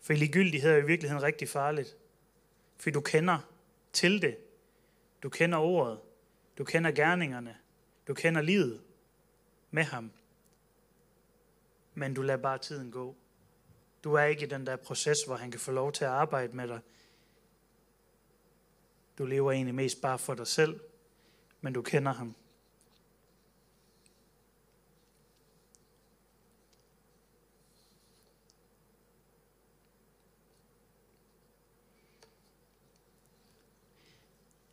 For 0.00 0.12
ligegyldighed 0.12 0.70
er 0.70 0.76
i 0.76 0.86
virkeligheden 0.86 1.22
rigtig 1.22 1.48
farligt. 1.48 1.96
For 2.78 2.90
du 2.90 3.00
kender 3.00 3.38
til 3.92 4.22
det. 4.22 4.36
Du 5.22 5.28
kender 5.28 5.58
ordet. 5.58 5.98
Du 6.58 6.64
kender 6.64 6.90
gerningerne. 6.90 7.56
Du 8.08 8.14
kender 8.14 8.42
livet 8.42 8.82
med 9.70 9.84
ham 9.84 10.10
men 11.94 12.14
du 12.14 12.22
lader 12.22 12.42
bare 12.42 12.58
tiden 12.58 12.90
gå. 12.90 13.16
Du 14.04 14.14
er 14.14 14.24
ikke 14.24 14.42
i 14.42 14.48
den 14.48 14.66
der 14.66 14.76
proces, 14.76 15.24
hvor 15.24 15.36
han 15.36 15.50
kan 15.50 15.60
få 15.60 15.70
lov 15.70 15.92
til 15.92 16.04
at 16.04 16.10
arbejde 16.10 16.56
med 16.56 16.68
dig. 16.68 16.80
Du 19.18 19.26
lever 19.26 19.52
egentlig 19.52 19.74
mest 19.74 20.00
bare 20.00 20.18
for 20.18 20.34
dig 20.34 20.46
selv, 20.46 20.80
men 21.60 21.72
du 21.72 21.82
kender 21.82 22.12
ham. 22.12 22.34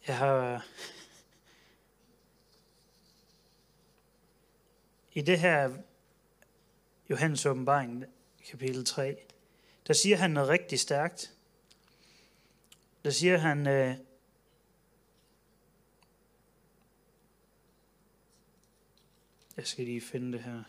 Jeg 0.08 0.18
har... 0.18 0.66
I 5.14 5.22
det 5.22 5.40
her 5.40 5.74
Johannes 7.10 7.46
åbenbaring, 7.46 8.06
kapitel 8.46 8.86
3, 8.86 9.18
der 9.88 9.94
siger 9.94 10.18
han 10.18 10.32
noget 10.32 10.50
rigtig 10.50 10.80
stærkt. 10.80 11.34
Der 13.04 13.10
siger 13.10 13.38
han, 13.38 13.68
øh, 13.68 13.96
jeg 19.58 19.68
skal 19.68 19.86
lige 19.86 20.02
finde 20.02 20.32
det 20.32 20.44
her. 20.44 20.64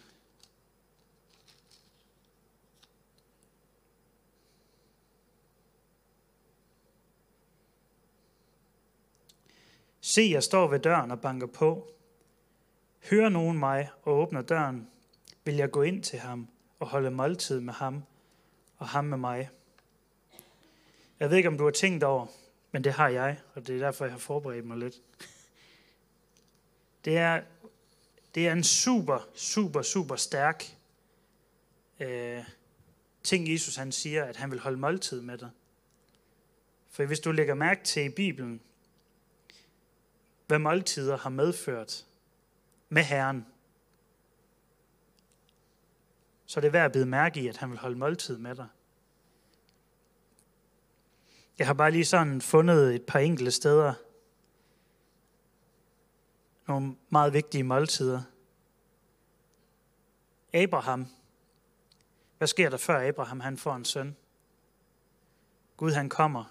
Se, 10.01 10.29
jeg 10.31 10.43
står 10.43 10.69
ved 10.69 10.79
døren 10.79 11.11
og 11.11 11.21
banker 11.21 11.47
på. 11.47 11.95
Hører 13.11 13.29
nogen 13.29 13.59
mig 13.59 13.91
og 14.03 14.19
åbner 14.19 14.43
døren, 14.43 14.91
vil 15.45 15.55
jeg 15.55 15.71
gå 15.71 15.83
ind 15.83 16.03
til 16.03 16.19
ham 16.19 16.49
og 16.79 16.87
holde 16.87 17.11
måltid 17.11 17.61
med 17.61 17.75
ham 17.75 18.03
og 18.77 18.89
ham 18.89 19.05
med 19.05 19.19
mig. 19.19 19.51
Jeg 21.21 21.31
ved 21.31 21.37
ikke, 21.37 21.49
om 21.49 21.59
du 21.59 21.65
har 21.65 21.71
tænkt 21.71 22.05
over, 22.05 22.27
men 22.73 22.85
det 22.85 22.93
har 22.93 23.09
jeg, 23.09 23.41
og 23.55 23.67
det 23.67 23.75
er 23.75 23.79
derfor, 23.79 24.05
jeg 24.05 24.13
har 24.13 24.19
forberedt 24.19 24.67
mig 24.67 24.79
lidt. 24.79 24.95
Det 27.05 27.17
er, 27.17 27.43
det 28.35 28.49
er 28.49 28.53
en 28.53 28.65
super, 28.65 29.29
super, 29.35 29.83
super 29.83 30.17
stærk 30.17 30.65
øh, 32.01 32.45
ting, 33.23 33.53
Jesus 33.53 33.77
han 33.77 33.93
siger, 33.93 34.25
at 34.25 34.37
han 34.37 34.51
vil 34.51 34.61
holde 34.61 34.79
måltid 34.79 35.21
med 35.21 35.39
dig. 35.39 35.51
For 36.91 37.05
hvis 37.05 37.21
du 37.21 37.33
lægger 37.33 37.55
mærke 37.55 37.85
til 37.85 38.05
i 38.05 38.09
Bibelen, 38.09 38.61
hvad 40.47 40.59
måltider 40.59 41.17
har 41.17 41.31
medført 41.31 42.07
med 42.89 43.03
Herren, 43.03 43.47
så 46.51 46.61
er 46.61 46.63
det 46.63 46.73
værd 46.73 46.85
at 46.85 46.93
bide 46.93 47.07
mærke 47.07 47.41
i, 47.41 47.49
at 47.49 47.57
han 47.57 47.71
vil 47.71 47.79
holde 47.79 47.99
måltid 47.99 48.39
med 48.39 48.55
dig. 48.55 48.69
Jeg 51.59 51.67
har 51.67 51.75
bare 51.75 51.91
lige 51.91 52.05
sådan 52.05 52.41
fundet 52.41 52.95
et 52.95 53.03
par 53.03 53.19
enkelte 53.19 53.51
steder, 53.51 53.95
nogle 56.69 56.97
meget 57.09 57.33
vigtige 57.33 57.65
måltider. 57.65 58.23
Abraham. 60.53 61.07
Hvad 62.39 62.49
sker 62.49 62.71
der 62.71 62.77
før 62.77 63.09
Abraham 63.09 63.41
han 63.41 63.57
får 63.57 63.75
en 63.75 63.85
søn? 63.85 64.17
Gud 65.77 65.93
han 65.93 66.09
kommer, 66.09 66.45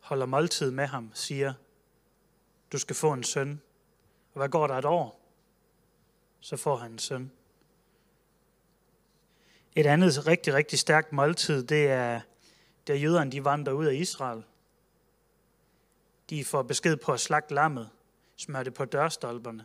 holder 0.00 0.26
måltid 0.26 0.70
med 0.70 0.86
ham, 0.86 1.10
siger, 1.14 1.52
du 2.72 2.78
skal 2.78 2.96
få 2.96 3.12
en 3.12 3.24
søn. 3.24 3.60
Og 4.32 4.38
hvad 4.38 4.48
går 4.48 4.66
der 4.66 4.74
et 4.74 4.84
år? 4.84 5.20
Så 6.40 6.56
får 6.56 6.76
han 6.76 6.92
en 6.92 6.98
søn. 6.98 7.32
Et 9.76 9.86
andet 9.86 10.26
rigtig, 10.26 10.54
rigtig 10.54 10.78
stærkt 10.78 11.12
måltid, 11.12 11.62
det 11.64 11.86
er, 11.86 12.20
da 12.88 12.94
jøderne 12.94 13.32
de 13.32 13.44
vandrer 13.44 13.72
ud 13.72 13.86
af 13.86 13.94
Israel. 13.94 14.42
De 16.30 16.44
får 16.44 16.62
besked 16.62 16.96
på 16.96 17.12
at 17.12 17.20
slagte 17.20 17.54
lammet, 17.54 17.90
smøre 18.36 18.64
det 18.64 18.74
på 18.74 18.84
dørstolperne, 18.84 19.64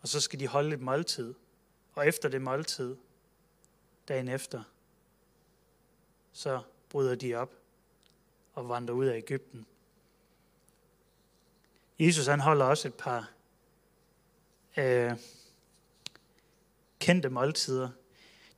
og 0.00 0.08
så 0.08 0.20
skal 0.20 0.40
de 0.40 0.48
holde 0.48 0.74
et 0.74 0.80
måltid. 0.80 1.34
Og 1.94 2.06
efter 2.06 2.28
det 2.28 2.42
måltid, 2.42 2.96
dagen 4.08 4.28
efter, 4.28 4.62
så 6.32 6.60
bryder 6.88 7.14
de 7.14 7.34
op 7.34 7.52
og 8.54 8.68
vandrer 8.68 8.94
ud 8.94 9.06
af 9.06 9.16
Ægypten. 9.16 9.66
Jesus 11.98 12.26
han 12.26 12.40
holder 12.40 12.64
også 12.64 12.88
et 12.88 12.94
par 12.94 13.30
øh, 14.76 15.12
kendte 16.98 17.28
måltider. 17.28 17.90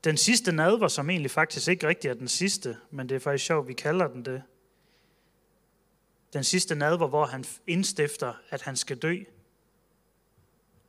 Den 0.04 0.16
sidste 0.16 0.52
nadver, 0.52 0.88
som 0.88 1.10
egentlig 1.10 1.30
faktisk 1.30 1.68
ikke 1.68 1.88
rigtig 1.88 2.08
er 2.08 2.14
den 2.14 2.28
sidste, 2.28 2.76
men 2.90 3.08
det 3.08 3.14
er 3.14 3.18
faktisk 3.18 3.46
sjovt, 3.46 3.68
vi 3.68 3.72
kalder 3.72 4.08
den 4.08 4.24
det. 4.24 4.42
Den 6.32 6.44
sidste 6.44 6.74
nadver, 6.74 7.06
hvor 7.06 7.24
han 7.24 7.44
indstifter, 7.66 8.34
at 8.50 8.62
han 8.62 8.76
skal 8.76 8.98
dø. 8.98 9.16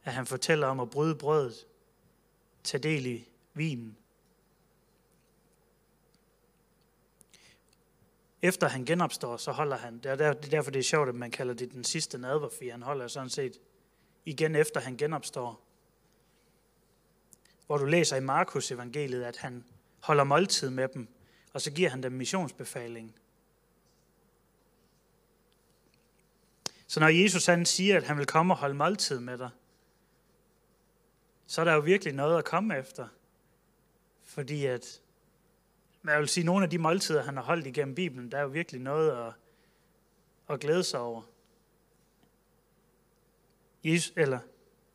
At 0.04 0.14
han 0.14 0.26
fortæller 0.26 0.68
om 0.68 0.80
at 0.80 0.90
bryde 0.90 1.16
brødet, 1.16 1.68
tage 2.64 2.84
del 2.84 3.06
i 3.06 3.28
vinen. 3.54 3.98
Efter 8.42 8.68
han 8.68 8.86
genopstår, 8.86 9.38
så 9.38 9.52
holder 9.52 9.78
han, 9.78 9.98
det 9.98 10.06
er 10.06 10.34
derfor 10.34 10.72
det 10.72 10.80
er 10.80 10.84
sjovt, 10.84 11.10
at 11.10 11.16
man 11.16 11.32
kalder 11.32 11.54
det 11.54 11.72
den 11.72 11.84
sidste 11.84 12.18
nadver, 12.18 12.50
fordi 12.50 12.70
han 12.70 12.82
holder 12.82 13.08
sådan 13.08 13.30
set 13.30 13.60
igen 14.26 14.56
efter 14.56 14.80
han 14.80 14.98
genopstår. 14.98 15.62
Hvor 17.72 17.78
du 17.78 17.86
læser 17.86 18.18
i 18.18 18.20
Markus 18.20 18.72
evangeliet, 18.72 19.24
at 19.24 19.38
han 19.38 19.64
holder 20.00 20.24
måltid 20.24 20.70
med 20.70 20.88
dem, 20.88 21.08
og 21.54 21.62
så 21.62 21.72
giver 21.72 21.90
han 21.90 22.04
dem 22.04 22.12
missionsbefaling. 22.12 23.16
Så 26.88 27.00
når 27.00 27.08
Jesus 27.08 27.46
han 27.46 27.66
siger, 27.66 27.98
at 27.98 28.04
han 28.04 28.18
vil 28.18 28.26
komme 28.26 28.54
og 28.54 28.58
holde 28.58 28.76
måltid 28.76 29.20
med 29.20 29.38
dig, 29.38 29.50
så 31.48 31.62
er 31.62 31.66
der 31.66 31.74
jo 31.74 31.80
virkelig 31.80 32.14
noget 32.14 32.38
at 32.38 32.46
komme 32.46 32.78
efter. 32.78 33.08
Fordi 34.24 34.66
at 34.66 35.02
man 36.02 36.14
jeg 36.14 36.20
vil 36.20 36.30
sige, 36.30 36.42
at 36.42 36.46
nogle 36.46 36.64
af 36.64 36.70
de 36.70 36.78
måltider, 36.78 37.24
han 37.24 37.36
har 37.36 37.44
holdt 37.44 37.68
igennem 37.68 37.96
Bibelen, 37.96 38.32
der 38.32 38.38
er 38.38 38.42
jo 38.42 38.48
virkelig 38.48 38.82
noget 38.82 39.28
at, 39.28 39.34
at 40.50 40.60
glæde 40.60 40.84
sig 40.84 41.00
over. 41.00 41.22
Jesus, 43.84 44.14
eller 44.16 44.40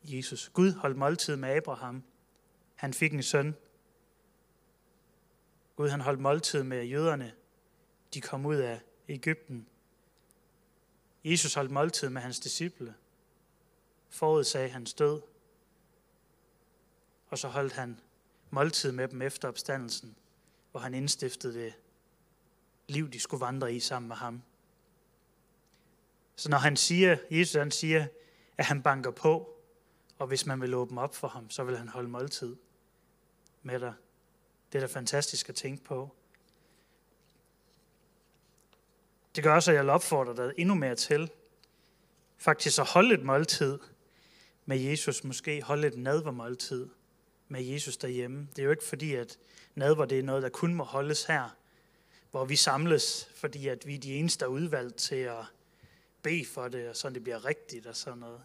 Jesus, 0.03 0.49
Gud 0.49 0.71
holdt 0.71 0.97
måltid 0.97 1.35
med 1.35 1.49
Abraham. 1.49 2.03
Han 2.77 2.93
fik 2.93 3.13
en 3.13 3.23
søn. 3.23 3.55
Gud 5.75 5.89
han 5.89 6.01
holdt 6.01 6.19
måltid 6.19 6.63
med 6.63 6.83
jøderne. 6.83 7.33
De 8.13 8.21
kom 8.21 8.45
ud 8.45 8.55
af 8.55 8.81
Ægypten. 9.07 9.67
Jesus 11.23 11.53
holdt 11.53 11.71
måltid 11.71 12.09
med 12.09 12.21
hans 12.21 12.39
disciple. 12.39 12.95
Forudsagde 14.09 14.69
hans 14.69 14.93
død. 14.93 15.21
Og 17.29 17.37
så 17.37 17.47
holdt 17.47 17.73
han 17.73 17.99
måltid 18.49 18.91
med 18.91 19.07
dem 19.07 19.21
efter 19.21 19.47
opstandelsen 19.47 20.15
hvor 20.77 20.81
han 20.81 20.93
indstiftede 20.93 21.53
det 21.53 21.73
liv, 22.87 23.09
de 23.09 23.19
skulle 23.19 23.41
vandre 23.41 23.73
i 23.73 23.79
sammen 23.79 24.07
med 24.07 24.15
ham. 24.15 24.41
Så 26.35 26.49
når 26.49 26.57
han 26.57 26.75
siger, 26.75 27.17
Jesus 27.31 27.55
han 27.55 27.71
siger, 27.71 28.07
at 28.57 28.65
han 28.65 28.83
banker 28.83 29.11
på, 29.11 29.49
og 30.19 30.27
hvis 30.27 30.45
man 30.45 30.61
vil 30.61 30.73
åbne 30.73 31.01
op 31.01 31.15
for 31.15 31.27
ham, 31.27 31.49
så 31.49 31.63
vil 31.63 31.77
han 31.77 31.87
holde 31.87 32.09
måltid 32.09 32.55
med 33.67 33.79
dig. 33.79 33.93
Det 34.71 34.83
er 34.83 34.87
da 34.87 34.93
fantastisk 34.93 35.49
at 35.49 35.55
tænke 35.55 35.83
på. 35.83 36.15
Det 39.35 39.43
gør 39.43 39.55
også, 39.55 39.71
at 39.71 39.75
jeg 39.75 39.83
vil 39.83 39.89
opfordre 39.89 40.35
dig 40.35 40.53
endnu 40.57 40.75
mere 40.75 40.95
til, 40.95 41.31
faktisk 42.37 42.79
at 42.79 42.85
holde 42.85 43.13
et 43.13 43.23
måltid 43.23 43.79
med 44.65 44.77
Jesus, 44.77 45.23
måske 45.23 45.61
holde 45.61 45.87
et 45.87 45.97
nadvermåltid 45.97 46.89
med 47.47 47.63
Jesus 47.63 47.97
derhjemme. 47.97 48.47
Det 48.55 48.59
er 48.59 48.63
jo 48.63 48.71
ikke 48.71 48.83
fordi, 48.83 49.15
at 49.15 49.37
nadver 49.75 50.05
det 50.05 50.19
er 50.19 50.23
noget, 50.23 50.43
der 50.43 50.49
kun 50.49 50.73
må 50.73 50.83
holdes 50.83 51.23
her, 51.23 51.57
hvor 52.31 52.45
vi 52.45 52.55
samles, 52.55 53.29
fordi 53.35 53.67
at 53.67 53.87
vi 53.87 53.95
er 53.95 53.99
de 53.99 54.13
eneste, 54.13 54.39
der 54.39 54.45
er 54.45 54.53
udvalgt 54.53 54.95
til 54.95 55.15
at 55.15 55.45
bede 56.21 56.45
for 56.45 56.67
det, 56.67 56.89
og 56.89 56.95
sådan 56.95 57.13
det 57.13 57.23
bliver 57.23 57.45
rigtigt 57.45 57.85
og 57.85 57.95
sådan 57.95 58.19
noget. 58.19 58.41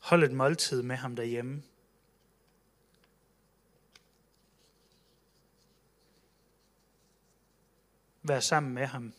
Hold 0.00 0.24
et 0.24 0.32
måltid 0.32 0.82
med 0.82 0.96
ham 0.96 1.16
derhjemme. 1.16 1.62
Være 8.22 8.40
sammen 8.40 8.74
med 8.74 8.86
ham. 8.86 9.12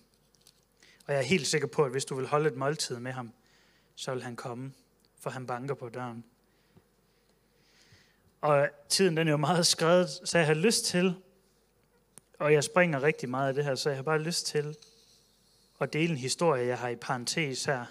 Og 1.08 1.14
jeg 1.14 1.20
er 1.20 1.26
helt 1.26 1.48
sikker 1.48 1.68
på, 1.68 1.84
at 1.84 1.92
hvis 1.92 2.06
du 2.06 2.16
vil 2.16 2.28
holde 2.28 2.50
et 2.50 2.56
måltid 2.56 3.00
med 3.00 3.12
ham, 3.12 3.34
så 3.96 4.14
vil 4.14 4.24
han 4.24 4.36
komme, 4.36 4.74
for 5.20 5.30
han 5.30 5.48
banker 5.48 5.76
på 5.76 5.90
døren. 5.90 6.26
Og 8.42 8.70
tiden 8.90 9.18
den 9.18 9.28
er 9.28 9.32
jo 9.32 9.38
meget 9.38 9.68
skrevet, 9.68 10.10
så 10.10 10.38
jeg 10.38 10.48
har 10.48 10.54
lyst 10.54 10.86
til, 10.86 11.16
og 12.40 12.54
jeg 12.54 12.64
springer 12.64 13.04
rigtig 13.04 13.30
meget 13.30 13.48
af 13.48 13.54
det 13.54 13.64
her, 13.64 13.76
så 13.76 13.90
jeg 13.90 13.98
har 13.98 14.04
bare 14.04 14.20
lyst 14.20 14.46
til 14.46 14.78
at 15.82 15.94
dele 15.94 16.12
en 16.12 16.18
historie, 16.18 16.68
jeg 16.68 16.80
har 16.80 16.90
i 16.90 16.96
parentes 16.96 17.66
her, 17.66 17.86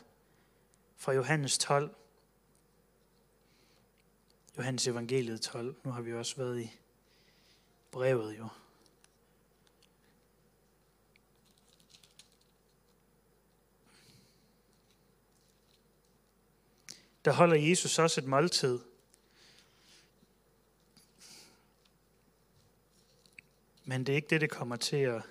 fra 0.97 1.13
Johannes 1.13 1.59
12. 1.59 1.95
Johannes 4.59 4.87
evangeliet 4.87 5.41
12. 5.41 5.77
Nu 5.85 5.91
har 5.91 6.03
vi 6.03 6.15
også 6.15 6.37
været 6.37 6.61
i 6.61 6.79
brevet 7.91 8.39
jo. 8.39 8.49
Der 17.25 17.33
holder 17.33 17.57
Jesus 17.57 17.99
også 17.99 18.21
et 18.21 18.27
måltid 18.27 18.79
Men 23.91 24.07
det 24.07 24.13
er 24.13 24.17
ikke 24.17 24.29
det, 24.31 24.41
det 24.41 24.51
kommer 24.51 24.77
til 24.77 24.97
at 24.97 25.23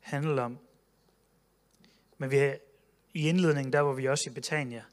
handle 0.00 0.42
om. 0.42 0.58
Men 2.18 2.30
vi 2.30 2.36
er, 2.36 2.56
i 3.14 3.28
indledningen, 3.28 3.72
der 3.72 3.80
var 3.80 3.92
vi 3.92 4.08
også 4.08 4.30
i 4.30 4.32
Betania. 4.32 4.84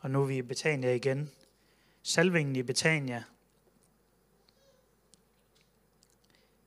Og 0.00 0.10
nu 0.10 0.22
er 0.22 0.26
vi 0.26 0.36
i 0.36 0.42
Betania 0.42 0.94
igen. 0.94 1.30
Salvingen 2.02 2.56
i 2.56 2.62
Betania. 2.62 3.24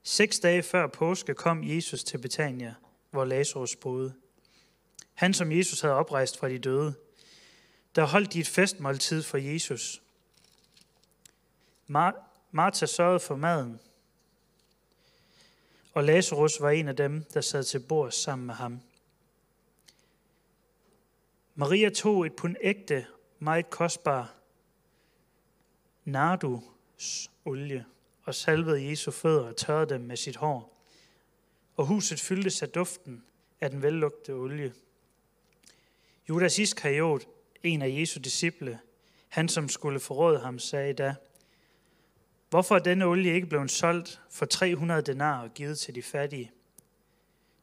Seks 0.03 0.39
dage 0.39 0.63
før 0.63 0.87
påske 0.87 1.33
kom 1.33 1.63
Jesus 1.63 2.03
til 2.03 2.17
Betania, 2.17 2.75
hvor 3.11 3.25
Lazarus 3.25 3.75
boede. 3.75 4.13
Han, 5.13 5.33
som 5.33 5.51
Jesus 5.51 5.81
havde 5.81 5.95
oprejst 5.95 6.37
fra 6.37 6.49
de 6.49 6.59
døde. 6.59 6.95
Der 7.95 8.05
holdt 8.05 8.33
de 8.33 8.39
et 8.39 8.47
festmåltid 8.47 9.23
for 9.23 9.37
Jesus. 9.37 10.01
Mar- 11.87 12.23
Martha 12.51 12.85
sørgede 12.85 13.19
for 13.19 13.35
maden, 13.35 13.79
og 15.93 16.03
Lazarus 16.03 16.61
var 16.61 16.69
en 16.69 16.87
af 16.87 16.95
dem, 16.95 17.23
der 17.33 17.41
sad 17.41 17.63
til 17.63 17.79
bord 17.79 18.11
sammen 18.11 18.47
med 18.47 18.55
ham. 18.55 18.79
Maria 21.55 21.89
tog 21.89 22.25
et 22.25 22.35
pund 22.35 22.55
ægte, 22.61 23.07
meget 23.39 23.69
kostbar 23.69 24.35
nardus 26.05 27.31
olie 27.45 27.85
og 28.23 28.35
salvede 28.35 28.89
Jesu 28.89 29.11
fødder 29.11 29.43
og 29.43 29.55
tørrede 29.55 29.89
dem 29.89 30.01
med 30.01 30.17
sit 30.17 30.35
hår. 30.35 30.83
Og 31.75 31.85
huset 31.85 32.19
fyldtes 32.19 32.61
af 32.61 32.69
duften 32.69 33.23
af 33.61 33.69
den 33.69 33.81
vellugte 33.81 34.33
olie. 34.33 34.73
Judas 36.29 36.59
Iskariot, 36.59 37.27
en 37.63 37.81
af 37.81 37.99
Jesu 37.99 38.19
disciple, 38.19 38.79
han 39.29 39.49
som 39.49 39.69
skulle 39.69 39.99
forråde 39.99 40.39
ham, 40.39 40.59
sagde 40.59 40.93
da, 40.93 41.15
Hvorfor 42.49 42.75
er 42.75 42.79
denne 42.79 43.05
olie 43.05 43.33
ikke 43.33 43.47
blevet 43.47 43.71
solgt 43.71 44.21
for 44.29 44.45
300 44.45 45.01
denar 45.01 45.43
og 45.43 45.53
givet 45.53 45.79
til 45.79 45.95
de 45.95 46.01
fattige? 46.01 46.51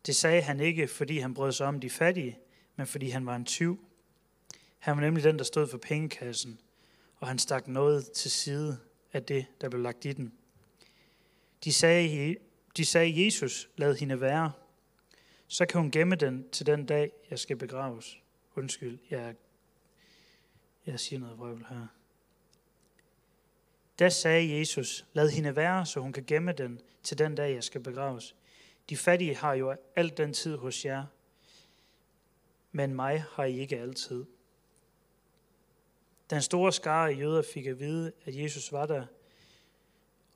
Det 0.06 0.16
sagde 0.16 0.42
han 0.42 0.60
ikke, 0.60 0.88
fordi 0.88 1.18
han 1.18 1.34
brød 1.34 1.52
sig 1.52 1.66
om 1.66 1.80
de 1.80 1.90
fattige, 1.90 2.38
men 2.76 2.86
fordi 2.86 3.08
han 3.08 3.26
var 3.26 3.36
en 3.36 3.44
tyv. 3.44 3.84
Han 4.78 4.96
var 4.96 5.00
nemlig 5.02 5.24
den, 5.24 5.38
der 5.38 5.44
stod 5.44 5.68
for 5.68 5.78
pengekassen, 5.78 6.60
og 7.16 7.28
han 7.28 7.38
stak 7.38 7.68
noget 7.68 8.12
til 8.12 8.30
side 8.30 8.78
af 9.12 9.24
det, 9.24 9.46
der 9.60 9.68
blev 9.68 9.82
lagt 9.82 10.04
i 10.04 10.12
den. 10.12 10.32
De 11.64 11.72
sagde, 11.72 12.36
de 12.76 12.84
sagde 12.84 13.24
Jesus, 13.24 13.68
lad 13.76 13.96
hende 13.96 14.20
være. 14.20 14.52
Så 15.46 15.66
kan 15.66 15.80
hun 15.80 15.90
gemme 15.90 16.16
den 16.16 16.48
til 16.52 16.66
den 16.66 16.86
dag, 16.86 17.12
jeg 17.30 17.38
skal 17.38 17.56
begraves. 17.56 18.18
Undskyld, 18.56 18.98
jeg, 19.10 19.34
jeg 20.86 21.00
siger 21.00 21.20
noget 21.20 21.38
vrøvl 21.38 21.66
her. 21.68 21.86
Da 23.98 24.08
sagde 24.08 24.58
Jesus, 24.58 25.06
lad 25.12 25.30
hende 25.30 25.56
være, 25.56 25.86
så 25.86 26.00
hun 26.00 26.12
kan 26.12 26.24
gemme 26.24 26.52
den 26.52 26.80
til 27.02 27.18
den 27.18 27.34
dag, 27.34 27.54
jeg 27.54 27.64
skal 27.64 27.80
begraves. 27.80 28.36
De 28.88 28.96
fattige 28.96 29.36
har 29.36 29.54
jo 29.54 29.76
alt 29.96 30.16
den 30.16 30.32
tid 30.32 30.56
hos 30.56 30.84
jer, 30.84 31.06
men 32.72 32.94
mig 32.94 33.24
har 33.30 33.44
I 33.44 33.58
ikke 33.58 33.78
altid. 33.78 34.24
Den 36.30 36.42
store 36.42 36.72
skare 36.72 37.10
af 37.10 37.18
jøder 37.18 37.42
fik 37.54 37.66
at 37.66 37.80
vide, 37.80 38.12
at 38.24 38.36
Jesus 38.36 38.72
var 38.72 38.86
der, 38.86 39.06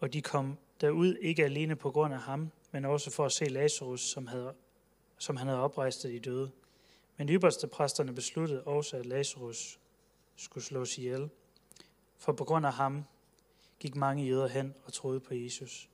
og 0.01 0.13
de 0.13 0.23
kom 0.23 0.59
derud 0.81 1.15
ikke 1.15 1.45
alene 1.45 1.77
på 1.77 1.91
grund 1.91 2.15
af 2.15 2.21
ham, 2.21 2.51
men 2.71 2.85
også 2.85 3.11
for 3.11 3.25
at 3.25 3.33
se 3.33 3.45
Lazarus, 3.45 4.01
som, 4.01 4.27
havde, 4.27 4.55
som 5.19 5.37
han 5.37 5.47
havde 5.47 5.61
oprejst 5.61 6.05
af 6.05 6.11
de 6.11 6.21
døde. 6.21 6.51
Men 7.17 7.29
ypperste 7.29 7.67
præsterne 7.67 8.15
besluttede 8.15 8.65
også, 8.65 8.97
at 8.97 9.07
Lazarus 9.07 9.81
skulle 10.37 10.65
slås 10.65 10.99
ihjel. 10.99 11.31
For 12.17 12.33
på 12.33 12.45
grund 12.45 12.67
af 12.67 12.73
ham 12.73 13.05
gik 13.79 13.95
mange 13.95 14.25
jøder 14.25 14.49
hen 14.49 14.75
og 14.85 14.93
troede 14.93 15.21
på 15.21 15.35
Jesus. 15.35 15.89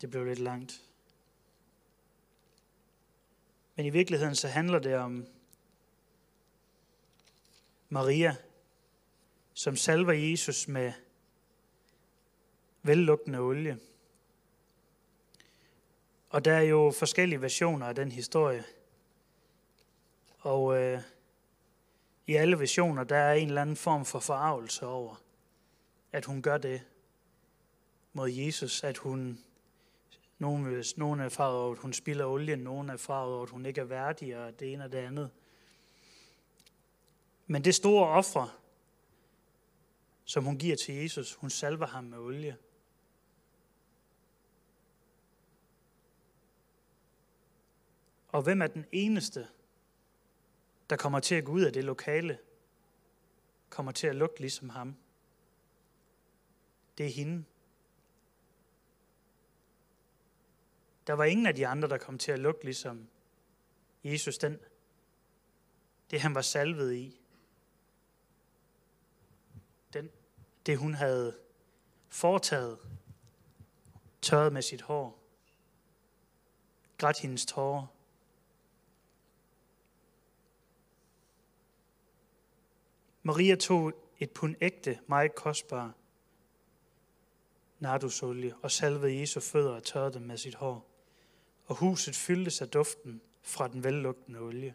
Det 0.00 0.10
blev 0.10 0.24
lidt 0.24 0.38
langt. 0.38 0.82
Men 3.76 3.86
i 3.86 3.90
virkeligheden 3.90 4.34
så 4.34 4.48
handler 4.48 4.78
det 4.78 4.96
om 4.96 5.26
Maria, 7.88 8.36
som 9.54 9.76
salver 9.76 10.12
Jesus 10.12 10.68
med 10.68 10.92
vellugtende 12.82 13.38
olie. 13.38 13.78
Og 16.30 16.44
der 16.44 16.52
er 16.52 16.62
jo 16.62 16.92
forskellige 16.98 17.42
versioner 17.42 17.86
af 17.86 17.94
den 17.94 18.12
historie. 18.12 18.64
Og 20.38 20.82
øh, 20.82 21.02
i 22.26 22.34
alle 22.34 22.58
visioner, 22.58 23.04
der 23.04 23.16
er 23.16 23.32
en 23.32 23.48
eller 23.48 23.62
anden 23.62 23.76
form 23.76 24.04
for 24.04 24.18
forarvelse 24.18 24.86
over, 24.86 25.22
at 26.12 26.24
hun 26.24 26.42
gør 26.42 26.58
det 26.58 26.82
mod 28.12 28.30
Jesus, 28.30 28.84
at 28.84 28.96
hun, 28.96 29.38
nogen, 30.38 30.84
nogen 30.96 31.20
er 31.20 31.28
farvet 31.28 31.60
over, 31.60 31.72
at 31.72 31.78
hun 31.78 31.92
spilder 31.92 32.26
olien, 32.26 32.58
nogen 32.58 32.90
er 32.90 32.96
farvet 32.96 33.34
over, 33.34 33.42
at 33.42 33.50
hun 33.50 33.66
ikke 33.66 33.80
er 33.80 33.84
værdig, 33.84 34.38
og 34.38 34.60
det 34.60 34.72
ene 34.72 34.84
og 34.84 34.92
det 34.92 34.98
andet. 34.98 35.30
Men 37.46 37.64
det 37.64 37.74
store 37.74 38.08
offer, 38.08 38.58
som 40.24 40.44
hun 40.44 40.58
giver 40.58 40.76
til 40.76 40.94
Jesus, 40.94 41.34
hun 41.34 41.50
salver 41.50 41.86
ham 41.86 42.04
med 42.04 42.18
olie. 42.18 42.56
Og 48.28 48.42
hvem 48.42 48.62
er 48.62 48.66
den 48.66 48.86
eneste, 48.92 49.48
der 50.92 50.98
kommer 50.98 51.20
til 51.20 51.34
at 51.34 51.44
gå 51.44 51.52
ud 51.52 51.62
af 51.62 51.72
det 51.72 51.84
lokale, 51.84 52.38
kommer 53.70 53.92
til 53.92 54.06
at 54.06 54.14
lugte 54.14 54.40
ligesom 54.40 54.68
ham? 54.68 54.96
Det 56.98 57.06
er 57.06 57.10
hende. 57.10 57.44
Der 61.06 61.12
var 61.12 61.24
ingen 61.24 61.46
af 61.46 61.54
de 61.54 61.66
andre, 61.66 61.88
der 61.88 61.98
kom 61.98 62.18
til 62.18 62.32
at 62.32 62.38
lugte 62.38 62.64
ligesom 62.64 63.08
Jesus, 64.04 64.38
den, 64.38 64.58
det 66.10 66.20
han 66.20 66.34
var 66.34 66.42
salvet 66.42 66.94
i. 66.94 67.20
Den, 69.92 70.10
det 70.66 70.78
hun 70.78 70.94
havde 70.94 71.38
foretaget, 72.08 72.78
tørret 74.22 74.52
med 74.52 74.62
sit 74.62 74.82
hår, 74.82 75.22
grædt 76.98 77.18
hendes 77.18 77.46
tårer. 77.46 77.86
Maria 83.22 83.54
tog 83.54 83.92
et 84.18 84.30
pund 84.30 84.56
ægte, 84.60 84.98
meget 85.06 85.34
kostbar 85.34 85.94
nardusolie 87.82 88.54
og 88.62 88.70
salvede 88.70 89.20
Jesu 89.20 89.40
fødder 89.40 89.70
og 89.70 89.82
tørrede 89.82 90.14
dem 90.14 90.22
med 90.22 90.36
sit 90.36 90.54
hår. 90.54 90.88
Og 91.66 91.76
huset 91.76 92.16
fyldtes 92.16 92.60
af 92.60 92.68
duften 92.68 93.20
fra 93.42 93.68
den 93.68 93.84
vellugtende 93.84 94.40
olie. 94.40 94.74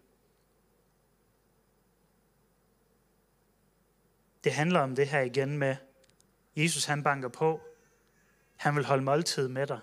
Det 4.44 4.54
handler 4.54 4.80
om 4.80 4.96
det 4.96 5.08
her 5.08 5.22
igen 5.22 5.58
med, 5.58 5.76
Jesus 6.56 6.86
han 6.86 7.04
banker 7.04 7.30
på. 7.30 7.62
Han 8.56 8.76
vil 8.76 8.86
holde 8.86 9.04
måltid 9.04 9.48
med 9.48 9.68
dig. 9.68 9.80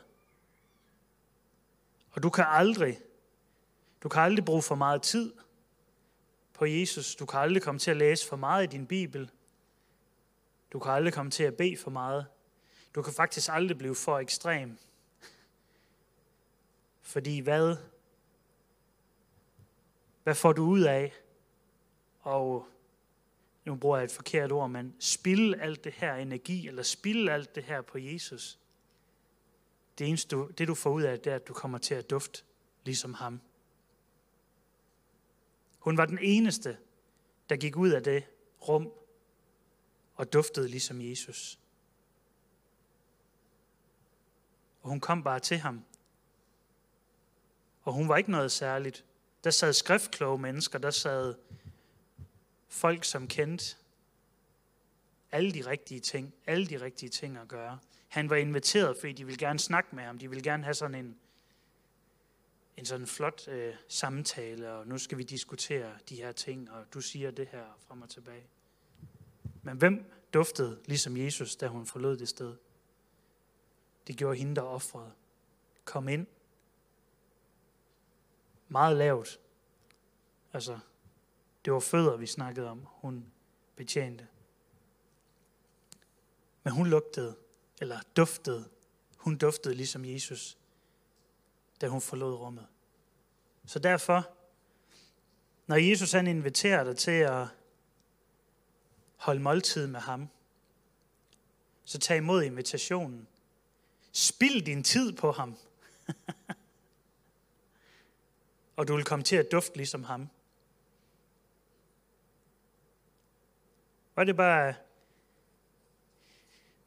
Og 2.10 2.22
du 2.22 2.30
kan 2.30 2.44
aldrig, 2.48 3.00
du 4.02 4.08
kan 4.08 4.22
aldrig 4.22 4.44
bruge 4.44 4.62
for 4.62 4.74
meget 4.74 5.02
tid 5.02 5.32
på 6.54 6.64
Jesus. 6.64 7.14
Du 7.14 7.26
kan 7.26 7.40
aldrig 7.40 7.62
komme 7.62 7.78
til 7.78 7.90
at 7.90 7.96
læse 7.96 8.28
for 8.28 8.36
meget 8.36 8.64
i 8.64 8.76
din 8.76 8.86
Bibel. 8.86 9.30
Du 10.72 10.78
kan 10.78 10.92
aldrig 10.92 11.14
komme 11.14 11.30
til 11.30 11.44
at 11.44 11.56
bede 11.56 11.76
for 11.76 11.90
meget. 11.90 12.26
Du 12.94 13.02
kan 13.02 13.12
faktisk 13.12 13.50
aldrig 13.52 13.78
blive 13.78 13.94
for 13.94 14.18
ekstrem. 14.18 14.78
Fordi 17.02 17.40
hvad? 17.40 17.76
Hvad 20.22 20.34
får 20.34 20.52
du 20.52 20.64
ud 20.64 20.80
af? 20.80 21.12
Og 22.20 22.66
nu 23.64 23.74
bruger 23.74 23.96
jeg 23.96 24.04
et 24.04 24.10
forkert 24.10 24.52
ord, 24.52 24.70
men 24.70 24.94
spilde 24.98 25.60
alt 25.60 25.84
det 25.84 25.92
her 25.92 26.14
energi, 26.14 26.68
eller 26.68 26.82
spilde 26.82 27.32
alt 27.32 27.54
det 27.54 27.64
her 27.64 27.82
på 27.82 27.98
Jesus. 27.98 28.58
Det 29.98 30.08
eneste, 30.08 30.36
du, 30.36 30.50
det 30.58 30.68
du 30.68 30.74
får 30.74 30.90
ud 30.90 31.02
af, 31.02 31.20
det 31.20 31.32
er, 31.32 31.36
at 31.36 31.48
du 31.48 31.52
kommer 31.52 31.78
til 31.78 31.94
at 31.94 32.10
dufte 32.10 32.42
ligesom 32.84 33.14
ham. 33.14 33.40
Hun 35.84 35.96
var 35.96 36.04
den 36.04 36.18
eneste, 36.22 36.78
der 37.48 37.56
gik 37.56 37.76
ud 37.76 37.90
af 37.90 38.02
det 38.02 38.24
rum 38.68 38.92
og 40.14 40.32
duftede 40.32 40.68
ligesom 40.68 41.00
Jesus. 41.00 41.58
Og 44.82 44.88
hun 44.88 45.00
kom 45.00 45.22
bare 45.22 45.40
til 45.40 45.58
ham. 45.58 45.84
Og 47.82 47.92
hun 47.92 48.08
var 48.08 48.16
ikke 48.16 48.30
noget 48.30 48.52
særligt. 48.52 49.04
Der 49.44 49.50
sad 49.50 49.72
skriftkloge 49.72 50.38
mennesker, 50.38 50.78
der 50.78 50.90
sad 50.90 51.34
folk, 52.68 53.04
som 53.04 53.28
kendte 53.28 53.76
alle 55.32 55.52
de 55.52 55.66
rigtige 55.66 56.00
ting, 56.00 56.34
alle 56.46 56.66
de 56.66 56.80
rigtige 56.80 57.10
ting 57.10 57.36
at 57.36 57.48
gøre. 57.48 57.78
Han 58.08 58.30
var 58.30 58.36
inviteret, 58.36 58.96
fordi 59.00 59.12
de 59.12 59.24
ville 59.24 59.38
gerne 59.38 59.58
snakke 59.58 59.96
med 59.96 60.04
ham. 60.04 60.18
De 60.18 60.28
ville 60.28 60.42
gerne 60.42 60.64
have 60.64 60.74
sådan 60.74 60.94
en, 60.94 61.18
en 62.76 62.84
sådan 62.84 63.06
flot 63.06 63.48
øh, 63.48 63.74
samtale, 63.88 64.72
og 64.72 64.86
nu 64.86 64.98
skal 64.98 65.18
vi 65.18 65.22
diskutere 65.22 65.98
de 66.08 66.16
her 66.16 66.32
ting, 66.32 66.70
og 66.70 66.94
du 66.94 67.00
siger 67.00 67.30
det 67.30 67.48
her 67.48 67.64
frem 67.80 68.02
og 68.02 68.10
tilbage. 68.10 68.46
Men 69.62 69.76
hvem 69.76 70.10
duftede 70.34 70.80
ligesom 70.86 71.16
Jesus, 71.16 71.56
da 71.56 71.68
hun 71.68 71.86
forlod 71.86 72.16
det 72.16 72.28
sted? 72.28 72.56
Det 74.06 74.16
gjorde 74.16 74.38
hende, 74.38 74.54
der 74.54 74.62
offrede. 74.62 75.12
Kom 75.84 76.08
ind. 76.08 76.26
meget 78.68 78.96
lavt. 78.96 79.40
Altså, 80.52 80.78
det 81.64 81.72
var 81.72 81.80
fødder, 81.80 82.16
vi 82.16 82.26
snakkede 82.26 82.70
om, 82.70 82.86
hun 82.86 83.32
betjente. 83.76 84.28
Men 86.64 86.72
hun 86.72 86.86
lugtede, 86.86 87.36
eller 87.80 88.00
duftede, 88.16 88.68
hun 89.16 89.36
duftede 89.36 89.74
ligesom 89.74 90.04
Jesus, 90.04 90.58
da 91.84 91.88
hun 91.88 92.00
forlod 92.00 92.34
rummet. 92.34 92.66
Så 93.66 93.78
derfor, 93.78 94.30
når 95.66 95.76
Jesus 95.76 96.12
han 96.12 96.26
inviterer 96.26 96.84
dig 96.84 96.96
til 96.96 97.10
at 97.10 97.46
holde 99.16 99.40
måltid 99.40 99.86
med 99.86 100.00
ham, 100.00 100.28
så 101.84 101.98
tag 101.98 102.16
imod 102.16 102.42
invitationen. 102.42 103.28
Spild 104.12 104.64
din 104.64 104.82
tid 104.82 105.12
på 105.12 105.32
ham. 105.32 105.56
og 108.76 108.88
du 108.88 108.96
vil 108.96 109.04
komme 109.04 109.22
til 109.22 109.36
at 109.36 109.52
dufte 109.52 109.76
ligesom 109.76 110.04
ham. 110.04 110.28
Og 114.14 114.26
det 114.26 114.32
er 114.32 114.36
bare 114.36 114.74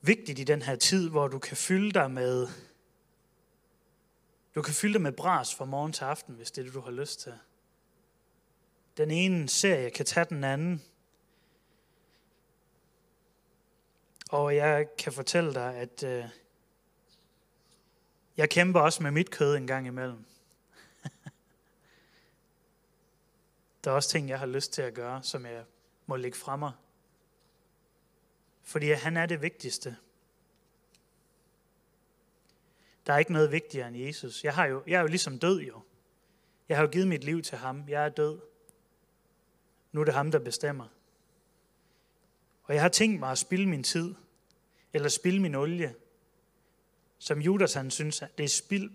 vigtigt 0.01 0.39
i 0.39 0.43
den 0.43 0.61
her 0.61 0.75
tid, 0.75 1.09
hvor 1.09 1.27
du 1.27 1.39
kan 1.39 1.57
fylde 1.57 1.91
dig 1.91 2.11
med 2.11 2.47
du 4.58 4.62
kan 4.62 4.74
fylde 4.74 4.93
dig 4.93 5.01
med 5.01 5.12
bras 5.12 5.55
fra 5.55 5.66
morgen 5.66 5.93
til 5.93 6.03
aften, 6.03 6.36
hvis 6.36 6.51
det 6.51 6.62
er 6.62 6.66
det, 6.66 6.74
du 6.74 6.82
har 6.82 6.91
lyst 6.91 7.20
til. 7.20 7.34
Den 8.97 9.12
ene 9.12 9.49
serie 9.49 9.89
kan 9.89 10.05
tage 10.05 10.26
den 10.26 10.43
anden. 10.43 10.84
Og 14.32 14.55
jeg 14.55 14.88
kan 14.97 15.14
fortælle 15.14 15.53
dig, 15.53 15.76
at 15.76 16.03
øh, 16.03 16.26
jeg 18.38 18.49
kæmper 18.49 18.80
også 18.80 19.03
med 19.03 19.12
mit 19.12 19.32
kød 19.32 19.55
en 19.55 19.68
gang 19.68 19.88
imellem. 19.88 20.26
Der 23.84 23.91
er 23.91 23.95
også 23.95 24.10
ting, 24.10 24.30
jeg 24.30 24.39
har 24.39 24.45
lyst 24.45 24.74
til 24.74 24.82
at 24.82 24.93
gøre, 24.93 25.24
som 25.24 25.45
jeg 25.45 25.64
må 26.05 26.16
lægge 26.16 26.38
fra 26.38 26.55
mig. 26.55 26.72
Fordi 28.64 28.91
han 28.91 29.18
er 29.18 29.26
det 29.26 29.41
vigtigste. 29.41 29.97
Der 33.08 33.14
er 33.14 33.18
ikke 33.18 33.34
noget 33.34 33.51
vigtigere 33.51 33.88
end 33.88 33.97
Jesus. 33.97 34.43
Jeg, 34.43 34.53
har 34.53 34.66
jo, 34.66 34.84
jeg 34.88 34.97
er 34.97 35.01
jo 35.01 35.08
ligesom 35.08 35.39
død 35.39 35.60
jo. 35.60 35.82
Jeg 36.70 36.78
har 36.78 36.84
jo 36.84 36.89
givet 36.89 37.08
mit 37.08 37.24
liv 37.24 37.41
til 37.41 37.58
ham. 37.58 37.84
Jeg 37.89 38.05
er 38.05 38.10
død. 38.10 38.39
Nu 39.91 40.01
er 40.01 40.05
det 40.05 40.14
ham, 40.14 40.32
der 40.32 40.39
bestemmer. 40.39 40.88
Og 42.64 42.74
jeg 42.74 42.82
har 42.82 42.89
tænkt 42.89 43.20
mig 43.20 43.32
at 43.32 43.38
spilde 43.38 43.66
min 43.66 43.84
tid, 43.84 44.16
eller 44.93 45.10
spilde 45.10 45.39
min 45.39 45.55
olie, 45.55 45.95
som 47.18 47.41
Judas 47.41 47.74
han 47.74 47.91
synes, 47.91 48.22
at 48.22 48.38
det 48.38 48.43
er 48.43 48.47
spild. 48.47 48.91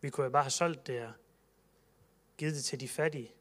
Vi 0.00 0.10
kunne 0.10 0.24
jo 0.24 0.30
bare 0.30 0.42
have 0.42 0.50
solgt 0.50 0.86
det 0.86 1.02
og 1.02 1.12
givet 2.36 2.54
det 2.54 2.64
til 2.64 2.80
de 2.80 2.88
fattige. 2.88 3.32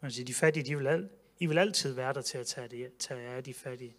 Man 0.00 0.10
siger, 0.10 0.26
de 0.26 0.34
fattige, 0.34 0.64
de 0.64 0.76
vil, 0.76 0.86
al, 0.86 1.08
I 1.38 1.46
vil 1.46 1.58
altid 1.58 1.92
være 1.92 2.12
der 2.12 2.22
til 2.22 2.38
at 2.38 2.46
tage, 2.46 2.68
det, 2.68 2.96
tage 2.98 3.28
af 3.28 3.44
de 3.44 3.54
fattige. 3.54 3.96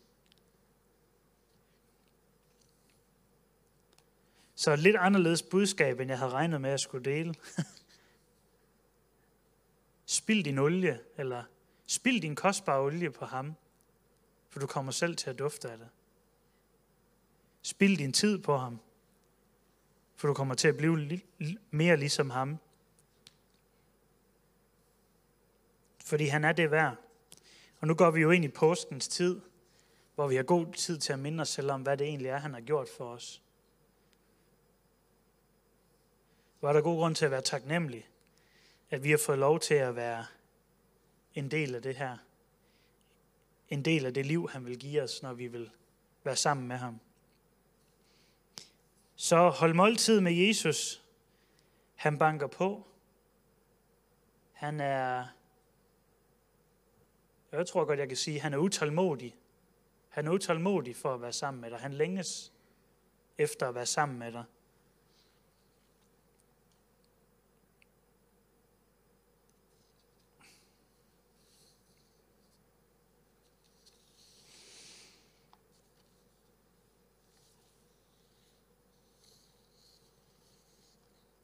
Så 4.59 4.71
et 4.71 4.79
lidt 4.79 4.95
anderledes 4.95 5.43
budskab, 5.43 5.99
end 5.99 6.09
jeg 6.09 6.19
havde 6.19 6.31
regnet 6.31 6.61
med 6.61 6.69
at 6.69 6.79
skulle 6.79 7.05
dele. 7.05 7.35
Spild 10.05 10.43
din 10.43 10.57
olie, 10.57 10.99
eller 11.17 11.43
spild 11.85 12.21
din 12.21 12.35
kostbare 12.35 12.81
olie 12.81 13.11
på 13.11 13.25
ham, 13.25 13.55
for 14.49 14.59
du 14.59 14.67
kommer 14.67 14.91
selv 14.91 15.15
til 15.15 15.29
at 15.29 15.39
dufte 15.39 15.71
af 15.71 15.77
det. 15.77 15.89
Spild 17.61 17.97
din 17.97 18.13
tid 18.13 18.37
på 18.37 18.57
ham, 18.57 18.79
for 20.15 20.27
du 20.27 20.33
kommer 20.33 20.55
til 20.55 20.67
at 20.67 20.77
blive 20.77 21.21
mere 21.71 21.97
ligesom 21.97 22.29
ham. 22.29 22.57
Fordi 26.05 26.25
han 26.25 26.43
er 26.43 26.51
det 26.51 26.71
værd. 26.71 26.95
Og 27.79 27.87
nu 27.87 27.93
går 27.93 28.11
vi 28.11 28.21
jo 28.21 28.31
ind 28.31 28.45
i 28.45 28.49
påskens 28.49 29.07
tid, 29.07 29.41
hvor 30.15 30.27
vi 30.27 30.35
har 30.35 30.43
god 30.43 30.73
tid 30.73 30.97
til 30.97 31.13
at 31.13 31.19
minde 31.19 31.41
os 31.41 31.49
selv 31.49 31.71
om, 31.71 31.81
hvad 31.81 31.97
det 31.97 32.07
egentlig 32.07 32.29
er, 32.29 32.37
han 32.37 32.53
har 32.53 32.61
gjort 32.61 32.87
for 32.97 33.05
os. 33.05 33.41
Var 36.61 36.73
der 36.73 36.81
god 36.81 36.97
grund 36.97 37.15
til 37.15 37.25
at 37.25 37.31
være 37.31 37.41
taknemmelig, 37.41 38.09
at 38.89 39.03
vi 39.03 39.11
har 39.11 39.17
fået 39.17 39.39
lov 39.39 39.59
til 39.59 39.73
at 39.73 39.95
være 39.95 40.25
en 41.33 41.51
del 41.51 41.75
af 41.75 41.81
det 41.81 41.95
her. 41.95 42.17
En 43.69 43.85
del 43.85 44.05
af 44.05 44.13
det 44.13 44.25
liv, 44.25 44.49
han 44.49 44.65
vil 44.65 44.79
give 44.79 45.01
os, 45.01 45.23
når 45.23 45.33
vi 45.33 45.47
vil 45.47 45.71
være 46.23 46.35
sammen 46.35 46.67
med 46.67 46.75
ham. 46.75 46.99
Så 49.15 49.49
hold 49.49 49.73
måltid 49.73 50.21
med 50.21 50.31
Jesus. 50.31 51.03
Han 51.95 52.17
banker 52.17 52.47
på. 52.47 52.87
Han 54.53 54.79
er, 54.79 55.25
jeg 57.51 57.67
tror 57.67 57.85
godt, 57.85 57.99
jeg 57.99 58.07
kan 58.07 58.17
sige, 58.17 58.39
han 58.39 58.53
er 58.53 58.57
utålmodig. 58.57 59.35
Han 60.09 60.27
er 60.27 60.31
utålmodig 60.31 60.95
for 60.95 61.13
at 61.13 61.21
være 61.21 61.33
sammen 61.33 61.61
med 61.61 61.69
dig. 61.69 61.79
Han 61.79 61.93
længes 61.93 62.53
efter 63.37 63.67
at 63.67 63.75
være 63.75 63.85
sammen 63.85 64.19
med 64.19 64.31
dig. 64.31 64.43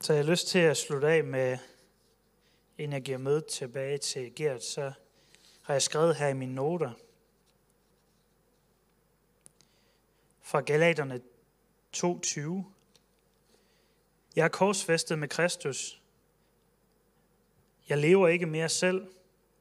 Så 0.03 0.13
jeg 0.13 0.23
har 0.23 0.31
lyst 0.31 0.47
til 0.47 0.59
at 0.59 0.77
slutte 0.77 1.07
af 1.07 1.23
med, 1.23 1.57
inden 2.77 2.93
jeg 2.93 3.01
giver 3.01 3.17
mødet 3.17 3.45
tilbage 3.45 3.97
til 3.97 4.35
Gert, 4.35 4.63
så 4.63 4.93
har 5.61 5.73
jeg 5.73 5.81
skrevet 5.81 6.15
her 6.15 6.27
i 6.27 6.33
mine 6.33 6.55
noter 6.55 6.91
fra 10.41 10.61
Galaterne 10.61 11.21
2.20. 11.97 12.63
Jeg 14.35 14.43
er 14.43 14.49
korsfæstet 14.49 15.19
med 15.19 15.27
Kristus. 15.27 16.01
Jeg 17.89 17.97
lever 17.97 18.27
ikke 18.27 18.45
mere 18.45 18.69
selv, 18.69 19.07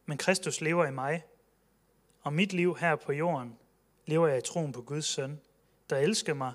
men 0.07 0.19
Kristus 0.19 0.61
lever 0.61 0.87
i 0.87 0.93
mig. 0.93 1.25
Og 2.21 2.33
mit 2.33 2.53
liv 2.53 2.77
her 2.77 2.97
på 2.97 3.13
jorden 3.13 3.59
lever 4.07 4.29
jeg 4.29 4.39
i 4.39 4.43
troen 4.43 4.73
på 4.73 4.83
Guds 4.83 5.07
søn, 5.07 5.41
der 5.91 5.97
elsker 5.97 6.35
mig 6.35 6.55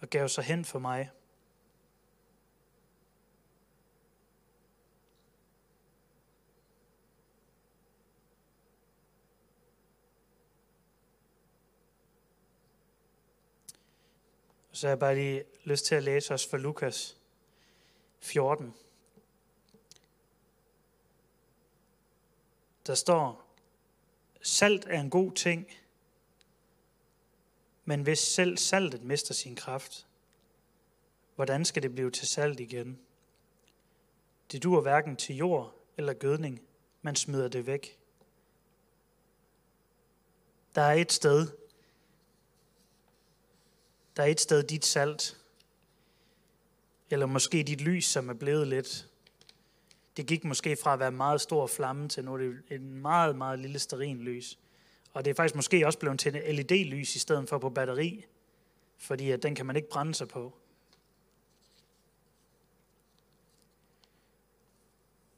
og 0.00 0.10
gav 0.10 0.28
sig 0.28 0.44
hen 0.44 0.64
for 0.64 0.78
mig. 0.78 1.10
Så 14.84 14.88
har 14.88 14.92
jeg 14.92 14.98
bare 14.98 15.14
lige 15.14 15.44
lyst 15.64 15.86
til 15.86 15.94
at 15.94 16.02
læse 16.02 16.34
os 16.34 16.46
for 16.46 16.56
Lukas 16.56 17.16
14. 18.18 18.74
Der 22.86 22.94
står, 22.94 23.54
salt 24.42 24.84
er 24.88 25.00
en 25.00 25.10
god 25.10 25.32
ting, 25.32 25.66
men 27.84 28.02
hvis 28.02 28.18
selv 28.18 28.56
saltet 28.56 29.04
mister 29.04 29.34
sin 29.34 29.56
kraft, 29.56 30.06
hvordan 31.34 31.64
skal 31.64 31.82
det 31.82 31.94
blive 31.94 32.10
til 32.10 32.28
salt 32.28 32.60
igen? 32.60 33.00
Det 34.52 34.62
duer 34.62 34.80
hverken 34.80 35.16
til 35.16 35.36
jord 35.36 35.74
eller 35.96 36.14
gødning, 36.14 36.60
man 37.02 37.16
smider 37.16 37.48
det 37.48 37.66
væk. 37.66 37.98
Der 40.74 40.82
er 40.82 40.94
et 40.94 41.12
sted, 41.12 41.48
der 44.16 44.22
er 44.22 44.26
et 44.26 44.40
sted 44.40 44.62
dit 44.62 44.84
salt, 44.84 45.36
eller 47.10 47.26
måske 47.26 47.62
dit 47.62 47.80
lys, 47.80 48.04
som 48.04 48.28
er 48.28 48.34
blevet 48.34 48.68
lidt. 48.68 49.08
Det 50.16 50.26
gik 50.26 50.44
måske 50.44 50.76
fra 50.76 50.92
at 50.92 50.98
være 50.98 51.08
en 51.08 51.16
meget 51.16 51.40
stor 51.40 51.66
flamme 51.66 52.08
til 52.08 52.24
nu 52.24 52.32
er 52.34 52.38
det 52.38 52.62
en 52.70 52.94
meget, 52.94 53.36
meget 53.36 53.58
lille 53.58 53.78
sterin 53.78 54.18
lys. 54.18 54.58
Og 55.12 55.24
det 55.24 55.30
er 55.30 55.34
faktisk 55.34 55.54
måske 55.54 55.86
også 55.86 55.98
blevet 55.98 56.20
til 56.20 56.36
en 56.36 56.56
LED-lys 56.56 57.16
i 57.16 57.18
stedet 57.18 57.48
for 57.48 57.58
på 57.58 57.70
batteri, 57.70 58.24
fordi 58.98 59.30
at 59.30 59.42
den 59.42 59.54
kan 59.54 59.66
man 59.66 59.76
ikke 59.76 59.88
brænde 59.88 60.14
sig 60.14 60.28
på. 60.28 60.58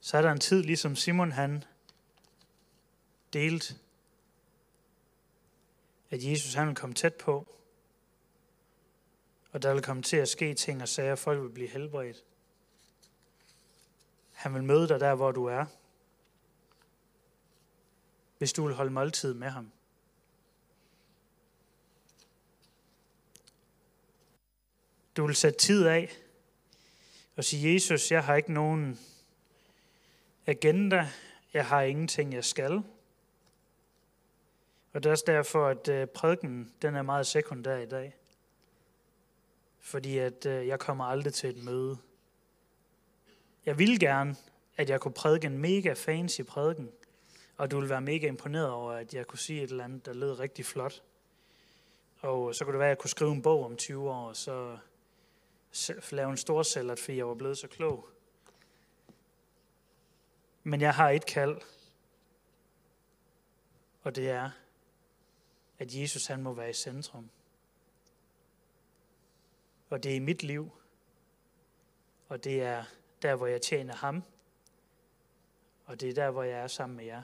Så 0.01 0.17
er 0.17 0.23
der 0.23 0.33
en 0.33 0.41
tid, 0.41 0.63
ligesom 0.63 0.97
Simon 0.97 1.33
han 1.33 1.65
delte, 3.33 3.75
at 6.11 6.25
Jesus 6.25 6.55
han 6.55 6.75
kom 6.75 6.93
tæt 6.93 7.15
på, 7.15 7.57
og 9.57 9.63
der 9.63 9.75
vil 9.75 9.83
komme 9.83 10.03
til 10.03 10.17
at 10.17 10.29
ske 10.29 10.55
ting 10.55 10.83
og 10.83 10.89
sager, 10.89 11.15
folk 11.15 11.43
vil 11.43 11.49
blive 11.49 11.69
helbredt. 11.69 12.25
Han 14.33 14.55
vil 14.55 14.63
møde 14.63 14.89
dig 14.89 15.01
der, 15.01 15.15
hvor 15.15 15.33
du 15.33 15.45
er, 15.45 15.65
hvis 18.39 18.53
du 18.53 18.67
vil 18.67 18.75
holde 18.75 18.91
måltid 18.91 19.35
med 19.35 19.49
ham. 19.49 19.73
Du 25.17 25.27
vil 25.27 25.37
sætte 25.37 25.59
tid 25.59 25.87
af 25.87 26.17
og 27.37 27.45
sige, 27.45 27.75
Jesus, 27.75 28.13
jeg 28.13 28.25
har 28.25 28.35
ikke 28.35 28.53
nogen 28.53 29.01
agenda. 30.47 31.11
Jeg 31.53 31.67
har 31.67 31.83
ingenting, 31.83 32.33
jeg 32.33 32.45
skal. 32.45 32.83
Og 34.93 35.03
det 35.03 35.07
er 35.07 35.11
også 35.11 35.25
derfor, 35.27 35.67
at 35.67 35.89
øh, 35.89 36.07
prædiken 36.07 36.73
den 36.83 36.97
er 36.97 37.03
meget 37.03 37.27
sekundær 37.27 37.77
i 37.77 37.87
dag. 37.87 38.17
Fordi 39.87 40.19
at 40.19 40.47
øh, 40.47 40.67
jeg 40.67 40.81
kommer 40.81 41.05
aldrig 41.05 41.35
til 41.35 41.51
et 41.51 41.65
møde. 41.65 41.99
Jeg 43.67 43.79
ville 43.79 43.99
gerne, 43.99 44.37
at 44.77 44.91
jeg 44.91 45.01
kunne 45.01 45.15
prædike 45.15 45.47
en 45.47 45.59
mega 45.59 45.93
fancy 45.93 46.41
prædiken, 46.43 46.91
og 47.57 47.71
du 47.71 47.77
ville 47.77 47.91
være 47.91 48.01
mega 48.01 48.27
imponeret 48.27 48.71
over, 48.71 48.93
at 48.93 49.15
jeg 49.15 49.27
kunne 49.27 49.39
sige 49.39 49.63
et 49.63 49.71
eller 49.71 49.85
andet, 49.85 50.07
der 50.07 50.13
lød 50.13 50.39
rigtig 50.39 50.67
flot. 50.67 51.03
Og 52.21 52.55
så 52.55 52.65
kunne 52.65 52.73
det 52.73 52.79
være, 52.79 52.89
at 52.89 52.97
jeg 52.97 52.99
kunne 52.99 53.11
skrive 53.11 53.33
en 53.33 53.43
bog 53.43 53.65
om 53.65 53.77
20 53.77 54.11
år, 54.11 54.29
og 54.29 54.37
så 54.37 54.79
lave 56.11 56.31
en 56.31 56.37
stor 56.37 56.63
cellert, 56.63 56.99
fordi 56.99 57.17
jeg 57.17 57.29
var 57.29 57.35
blevet 57.35 57.59
så 57.59 57.69
klog. 57.69 58.09
Men 60.63 60.81
jeg 60.81 60.95
har 60.95 61.11
et 61.11 61.27
kald, 61.27 61.61
og 64.03 64.17
det 64.17 64.31
er, 64.31 64.51
at 65.79 65.95
Jesus 65.95 66.27
han 66.27 66.43
må 66.43 66.53
være 66.53 66.71
i 66.71 66.73
centrum. 66.73 67.31
Og 69.91 70.03
det 70.03 70.13
er 70.13 70.17
i 70.17 70.19
mit 70.19 70.43
liv, 70.43 70.71
og 72.29 72.45
det 72.45 72.63
er 72.63 72.85
der, 73.23 73.35
hvor 73.35 73.47
jeg 73.47 73.63
tjener 73.63 73.95
ham, 73.95 74.23
og 75.85 76.01
det 76.01 76.09
er 76.09 76.15
der, 76.15 76.31
hvor 76.31 76.43
jeg 76.43 76.59
er 76.59 76.67
sammen 76.67 76.97
med 76.97 77.05
jer. 77.05 77.23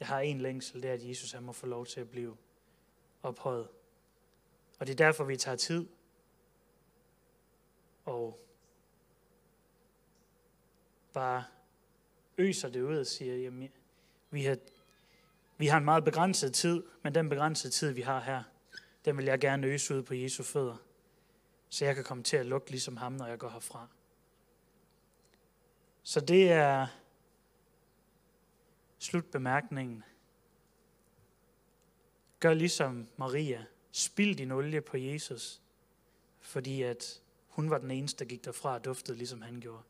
Jeg 0.00 0.08
har 0.08 0.20
en 0.20 0.40
længsel, 0.40 0.82
det 0.82 0.90
er, 0.90 0.94
at 0.94 1.08
Jesus 1.08 1.32
han 1.32 1.42
må 1.42 1.52
få 1.52 1.66
lov 1.66 1.86
til 1.86 2.00
at 2.00 2.10
blive 2.10 2.36
ophøjet. 3.22 3.68
Og 4.78 4.86
det 4.86 4.92
er 4.92 4.96
derfor, 4.96 5.24
vi 5.24 5.36
tager 5.36 5.56
tid 5.56 5.88
og 8.04 8.46
bare 11.12 11.44
øser 12.38 12.68
det 12.68 12.82
ud 12.82 12.96
og 12.96 13.06
siger, 13.06 13.36
jamen, 13.36 13.72
vi 14.30 14.44
har, 14.44 14.56
vi 15.56 15.66
har 15.66 15.78
en 15.78 15.84
meget 15.84 16.04
begrænset 16.04 16.54
tid, 16.54 16.82
men 17.02 17.14
den 17.14 17.28
begrænsede 17.28 17.72
tid, 17.72 17.90
vi 17.92 18.00
har 18.00 18.20
her, 18.20 18.42
den 19.04 19.16
vil 19.16 19.24
jeg 19.24 19.40
gerne 19.40 19.66
øse 19.66 19.96
ud 19.96 20.02
på 20.02 20.14
Jesu 20.14 20.42
fødder, 20.42 20.76
så 21.76 21.84
jeg 21.84 21.94
kan 21.94 22.04
komme 22.04 22.22
til 22.22 22.36
at 22.36 22.46
lugte 22.46 22.70
ligesom 22.70 22.96
ham, 22.96 23.12
når 23.12 23.26
jeg 23.26 23.38
går 23.38 23.48
herfra. 23.48 23.88
Så 26.02 26.20
det 26.20 26.52
er 26.52 26.86
slutbemærkningen. 28.98 30.04
Gør 32.40 32.54
ligesom 32.54 33.08
Maria. 33.16 33.64
Spild 33.92 34.36
din 34.36 34.50
olie 34.50 34.80
på 34.80 34.96
Jesus, 34.96 35.62
fordi 36.40 36.82
at 36.82 37.22
hun 37.48 37.70
var 37.70 37.78
den 37.78 37.90
eneste, 37.90 38.24
der 38.24 38.28
gik 38.28 38.44
derfra 38.44 38.74
og 38.74 38.84
duftede, 38.84 39.18
ligesom 39.18 39.42
han 39.42 39.60
gjorde. 39.60 39.82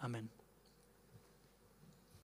Amen. 0.00 0.30